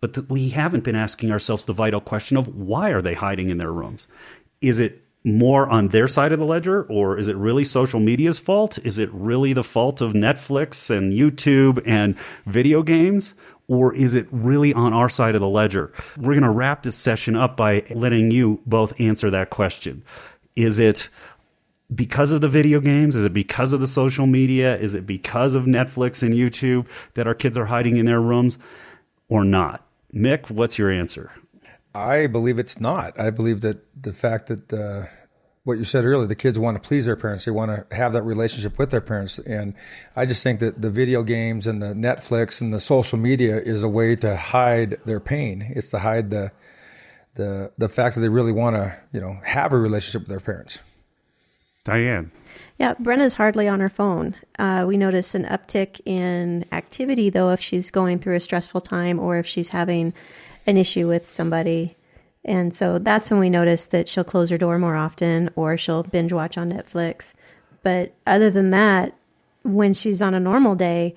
But 0.00 0.30
we 0.30 0.50
haven't 0.50 0.84
been 0.84 0.94
asking 0.94 1.32
ourselves 1.32 1.64
the 1.64 1.72
vital 1.72 2.00
question 2.00 2.36
of 2.36 2.54
why 2.54 2.90
are 2.90 3.02
they 3.02 3.14
hiding 3.14 3.50
in 3.50 3.58
their 3.58 3.72
rooms? 3.72 4.06
Is 4.60 4.78
it 4.78 5.04
more 5.24 5.68
on 5.68 5.88
their 5.88 6.06
side 6.06 6.30
of 6.32 6.38
the 6.38 6.44
ledger, 6.44 6.84
or 6.84 7.18
is 7.18 7.26
it 7.26 7.36
really 7.36 7.64
social 7.64 7.98
media's 7.98 8.38
fault? 8.38 8.78
Is 8.78 8.98
it 8.98 9.10
really 9.12 9.52
the 9.52 9.64
fault 9.64 10.00
of 10.00 10.12
Netflix 10.12 10.90
and 10.96 11.12
YouTube 11.12 11.82
and 11.84 12.16
video 12.46 12.84
games? 12.84 13.34
Or 13.68 13.94
is 13.94 14.14
it 14.14 14.26
really 14.30 14.72
on 14.72 14.92
our 14.92 15.08
side 15.08 15.34
of 15.34 15.40
the 15.40 15.48
ledger? 15.48 15.92
We're 16.16 16.32
going 16.32 16.42
to 16.42 16.50
wrap 16.50 16.82
this 16.82 16.96
session 16.96 17.36
up 17.36 17.56
by 17.56 17.84
letting 17.90 18.30
you 18.30 18.60
both 18.66 18.98
answer 19.00 19.30
that 19.30 19.50
question. 19.50 20.02
Is 20.56 20.78
it 20.78 21.10
because 21.94 22.30
of 22.30 22.40
the 22.40 22.48
video 22.48 22.80
games? 22.80 23.14
Is 23.14 23.24
it 23.24 23.32
because 23.32 23.72
of 23.72 23.80
the 23.80 23.86
social 23.86 24.26
media? 24.26 24.76
Is 24.76 24.94
it 24.94 25.06
because 25.06 25.54
of 25.54 25.64
Netflix 25.64 26.22
and 26.22 26.34
YouTube 26.34 26.86
that 27.14 27.26
our 27.26 27.34
kids 27.34 27.56
are 27.56 27.66
hiding 27.66 27.98
in 27.98 28.06
their 28.06 28.20
rooms 28.20 28.58
or 29.28 29.44
not? 29.44 29.86
Mick, 30.12 30.50
what's 30.50 30.78
your 30.78 30.90
answer? 30.90 31.30
I 31.94 32.26
believe 32.26 32.58
it's 32.58 32.80
not. 32.80 33.18
I 33.18 33.30
believe 33.30 33.60
that 33.62 33.84
the 34.00 34.12
fact 34.12 34.46
that 34.46 34.72
uh, 34.72 35.06
what 35.68 35.76
you 35.76 35.84
said 35.84 36.06
earlier, 36.06 36.26
the 36.26 36.34
kids 36.34 36.58
want 36.58 36.82
to 36.82 36.88
please 36.88 37.04
their 37.04 37.14
parents. 37.14 37.44
They 37.44 37.50
want 37.50 37.90
to 37.90 37.94
have 37.94 38.14
that 38.14 38.22
relationship 38.22 38.78
with 38.78 38.90
their 38.90 39.02
parents. 39.02 39.38
And 39.38 39.74
I 40.16 40.24
just 40.24 40.42
think 40.42 40.60
that 40.60 40.80
the 40.80 40.90
video 40.90 41.22
games 41.22 41.66
and 41.66 41.82
the 41.82 41.92
Netflix 41.92 42.62
and 42.62 42.72
the 42.72 42.80
social 42.80 43.18
media 43.18 43.58
is 43.58 43.82
a 43.82 43.88
way 43.88 44.16
to 44.16 44.34
hide 44.34 44.98
their 45.04 45.20
pain. 45.20 45.70
It's 45.76 45.90
to 45.90 45.98
hide 45.98 46.30
the 46.30 46.52
the 47.34 47.70
the 47.76 47.88
fact 47.88 48.14
that 48.14 48.22
they 48.22 48.30
really 48.30 48.50
want 48.50 48.76
to, 48.76 48.96
you 49.12 49.20
know, 49.20 49.38
have 49.44 49.74
a 49.74 49.78
relationship 49.78 50.22
with 50.22 50.30
their 50.30 50.40
parents. 50.40 50.78
Diane. 51.84 52.32
Yeah, 52.78 52.94
Brenna's 52.98 53.34
hardly 53.34 53.68
on 53.68 53.80
her 53.80 53.90
phone. 53.90 54.36
Uh, 54.58 54.86
we 54.88 54.96
notice 54.96 55.34
an 55.34 55.44
uptick 55.44 56.00
in 56.06 56.64
activity, 56.72 57.28
though, 57.28 57.50
if 57.50 57.60
she's 57.60 57.90
going 57.90 58.20
through 58.20 58.36
a 58.36 58.40
stressful 58.40 58.80
time 58.80 59.20
or 59.20 59.36
if 59.36 59.46
she's 59.46 59.68
having 59.68 60.14
an 60.66 60.78
issue 60.78 61.06
with 61.08 61.28
somebody 61.28 61.94
and 62.44 62.74
so 62.74 62.98
that's 62.98 63.30
when 63.30 63.40
we 63.40 63.50
notice 63.50 63.86
that 63.86 64.08
she'll 64.08 64.24
close 64.24 64.50
her 64.50 64.58
door 64.58 64.78
more 64.78 64.96
often 64.96 65.50
or 65.56 65.76
she'll 65.76 66.02
binge 66.02 66.32
watch 66.32 66.56
on 66.56 66.72
Netflix. 66.72 67.34
But 67.82 68.14
other 68.26 68.50
than 68.50 68.70
that, 68.70 69.14
when 69.62 69.94
she's 69.94 70.22
on 70.22 70.34
a 70.34 70.40
normal 70.40 70.74
day, 70.74 71.14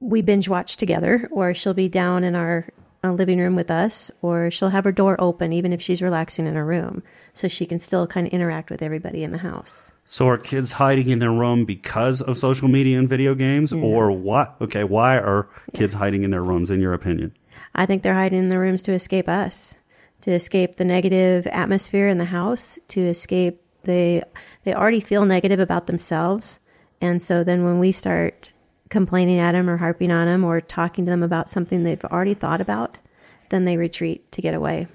we 0.00 0.22
binge 0.22 0.48
watch 0.48 0.76
together 0.76 1.28
or 1.30 1.54
she'll 1.54 1.74
be 1.74 1.88
down 1.88 2.24
in 2.24 2.34
our 2.34 2.68
uh, 3.04 3.12
living 3.12 3.38
room 3.38 3.56
with 3.56 3.70
us 3.70 4.10
or 4.22 4.50
she'll 4.50 4.70
have 4.70 4.84
her 4.84 4.92
door 4.92 5.20
open 5.20 5.52
even 5.52 5.72
if 5.72 5.82
she's 5.82 6.00
relaxing 6.00 6.46
in 6.46 6.54
her 6.54 6.64
room 6.64 7.02
so 7.34 7.48
she 7.48 7.66
can 7.66 7.80
still 7.80 8.06
kind 8.06 8.26
of 8.26 8.32
interact 8.32 8.70
with 8.70 8.82
everybody 8.82 9.22
in 9.22 9.32
the 9.32 9.38
house. 9.38 9.92
So 10.04 10.28
are 10.28 10.38
kids 10.38 10.72
hiding 10.72 11.08
in 11.08 11.18
their 11.18 11.30
room 11.30 11.64
because 11.64 12.20
of 12.20 12.38
social 12.38 12.68
media 12.68 12.98
and 12.98 13.08
video 13.08 13.34
games 13.34 13.72
yeah. 13.72 13.82
or 13.82 14.10
what? 14.10 14.56
Okay, 14.60 14.84
why 14.84 15.16
are 15.16 15.48
kids 15.74 15.94
yeah. 15.94 15.98
hiding 15.98 16.22
in 16.22 16.30
their 16.30 16.42
rooms 16.42 16.70
in 16.70 16.80
your 16.80 16.94
opinion? 16.94 17.32
I 17.74 17.86
think 17.86 18.02
they're 18.02 18.14
hiding 18.14 18.38
in 18.38 18.48
their 18.50 18.60
rooms 18.60 18.82
to 18.84 18.92
escape 18.92 19.28
us 19.28 19.74
to 20.22 20.32
escape 20.32 20.76
the 20.76 20.84
negative 20.84 21.46
atmosphere 21.48 22.08
in 22.08 22.18
the 22.18 22.24
house, 22.24 22.78
to 22.88 23.00
escape 23.00 23.60
they 23.84 24.22
they 24.64 24.74
already 24.74 25.00
feel 25.00 25.24
negative 25.24 25.60
about 25.60 25.86
themselves. 25.86 26.60
And 27.00 27.22
so 27.22 27.44
then 27.44 27.64
when 27.64 27.78
we 27.78 27.92
start 27.92 28.52
complaining 28.88 29.38
at 29.38 29.52
them 29.52 29.68
or 29.68 29.76
harping 29.76 30.12
on 30.12 30.26
them 30.26 30.44
or 30.44 30.60
talking 30.60 31.04
to 31.04 31.10
them 31.10 31.22
about 31.22 31.50
something 31.50 31.82
they've 31.82 32.04
already 32.04 32.34
thought 32.34 32.60
about, 32.60 32.98
then 33.48 33.64
they 33.64 33.76
retreat 33.76 34.30
to 34.32 34.40
get 34.40 34.54
away. 34.54 34.86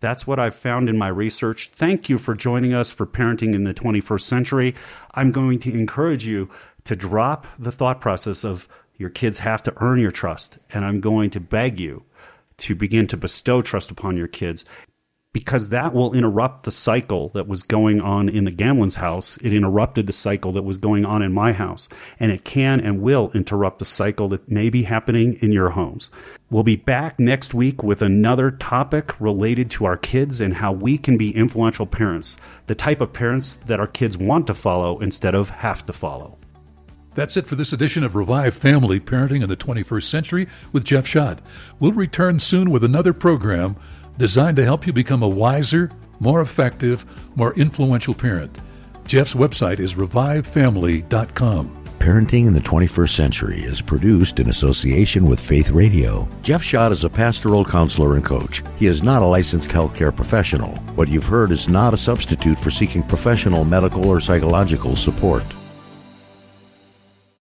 That's 0.00 0.26
what 0.26 0.38
I've 0.38 0.54
found 0.54 0.88
in 0.88 0.96
my 0.96 1.08
research. 1.08 1.70
Thank 1.70 2.08
you 2.08 2.18
for 2.18 2.34
joining 2.34 2.72
us 2.72 2.90
for 2.90 3.06
Parenting 3.06 3.54
in 3.54 3.64
the 3.64 3.74
21st 3.74 4.20
Century. 4.20 4.74
I'm 5.14 5.32
going 5.32 5.58
to 5.60 5.72
encourage 5.72 6.24
you 6.24 6.50
to 6.84 6.94
drop 6.94 7.46
the 7.58 7.72
thought 7.72 8.00
process 8.00 8.44
of 8.44 8.68
your 8.96 9.10
kids 9.10 9.40
have 9.40 9.62
to 9.64 9.74
earn 9.78 9.98
your 9.98 10.10
trust. 10.10 10.58
And 10.72 10.84
I'm 10.84 11.00
going 11.00 11.30
to 11.30 11.40
beg 11.40 11.80
you 11.80 12.04
to 12.58 12.74
begin 12.74 13.06
to 13.08 13.16
bestow 13.16 13.62
trust 13.62 13.90
upon 13.90 14.16
your 14.16 14.28
kids 14.28 14.64
because 15.36 15.68
that 15.68 15.92
will 15.92 16.14
interrupt 16.14 16.64
the 16.64 16.70
cycle 16.70 17.28
that 17.34 17.46
was 17.46 17.62
going 17.62 18.00
on 18.00 18.26
in 18.26 18.44
the 18.44 18.50
Gamlin's 18.50 18.94
house. 18.94 19.36
It 19.42 19.52
interrupted 19.52 20.06
the 20.06 20.14
cycle 20.14 20.50
that 20.52 20.62
was 20.62 20.78
going 20.78 21.04
on 21.04 21.20
in 21.20 21.34
my 21.34 21.52
house. 21.52 21.90
And 22.18 22.32
it 22.32 22.42
can 22.42 22.80
and 22.80 23.02
will 23.02 23.30
interrupt 23.34 23.78
the 23.78 23.84
cycle 23.84 24.30
that 24.30 24.50
may 24.50 24.70
be 24.70 24.84
happening 24.84 25.34
in 25.42 25.52
your 25.52 25.68
homes. 25.68 26.08
We'll 26.48 26.62
be 26.62 26.76
back 26.76 27.20
next 27.20 27.52
week 27.52 27.82
with 27.82 28.00
another 28.00 28.50
topic 28.50 29.20
related 29.20 29.70
to 29.72 29.84
our 29.84 29.98
kids 29.98 30.40
and 30.40 30.54
how 30.54 30.72
we 30.72 30.96
can 30.96 31.18
be 31.18 31.36
influential 31.36 31.84
parents, 31.84 32.38
the 32.66 32.74
type 32.74 33.02
of 33.02 33.12
parents 33.12 33.56
that 33.66 33.78
our 33.78 33.86
kids 33.86 34.16
want 34.16 34.46
to 34.46 34.54
follow 34.54 34.98
instead 35.00 35.34
of 35.34 35.50
have 35.50 35.84
to 35.84 35.92
follow. 35.92 36.38
That's 37.16 37.36
it 37.38 37.48
for 37.48 37.56
this 37.56 37.72
edition 37.72 38.04
of 38.04 38.14
Revive 38.14 38.54
Family 38.54 39.00
Parenting 39.00 39.42
in 39.42 39.48
the 39.48 39.56
21st 39.56 40.02
Century 40.04 40.46
with 40.70 40.84
Jeff 40.84 41.06
Schadt. 41.06 41.38
We'll 41.80 41.92
return 41.92 42.38
soon 42.38 42.70
with 42.70 42.84
another 42.84 43.14
program 43.14 43.76
designed 44.18 44.58
to 44.58 44.64
help 44.64 44.86
you 44.86 44.92
become 44.92 45.22
a 45.22 45.28
wiser, 45.28 45.90
more 46.20 46.42
effective, 46.42 47.06
more 47.34 47.54
influential 47.54 48.12
parent. 48.12 48.58
Jeff's 49.06 49.32
website 49.32 49.80
is 49.80 49.94
revivefamily.com. 49.94 51.84
Parenting 51.98 52.46
in 52.46 52.52
the 52.52 52.60
21st 52.60 53.10
Century 53.10 53.64
is 53.64 53.80
produced 53.80 54.38
in 54.38 54.50
association 54.50 55.24
with 55.26 55.40
Faith 55.40 55.70
Radio. 55.70 56.28
Jeff 56.42 56.62
Schadt 56.62 56.92
is 56.92 57.04
a 57.04 57.08
pastoral 57.08 57.64
counselor 57.64 58.16
and 58.16 58.24
coach. 58.24 58.62
He 58.76 58.86
is 58.86 59.02
not 59.02 59.22
a 59.22 59.26
licensed 59.26 59.70
healthcare 59.70 60.14
professional. 60.14 60.76
What 60.96 61.08
you've 61.08 61.24
heard 61.24 61.50
is 61.50 61.66
not 61.66 61.94
a 61.94 61.98
substitute 61.98 62.58
for 62.58 62.70
seeking 62.70 63.02
professional 63.02 63.64
medical 63.64 64.06
or 64.06 64.20
psychological 64.20 64.96
support. 64.96 65.42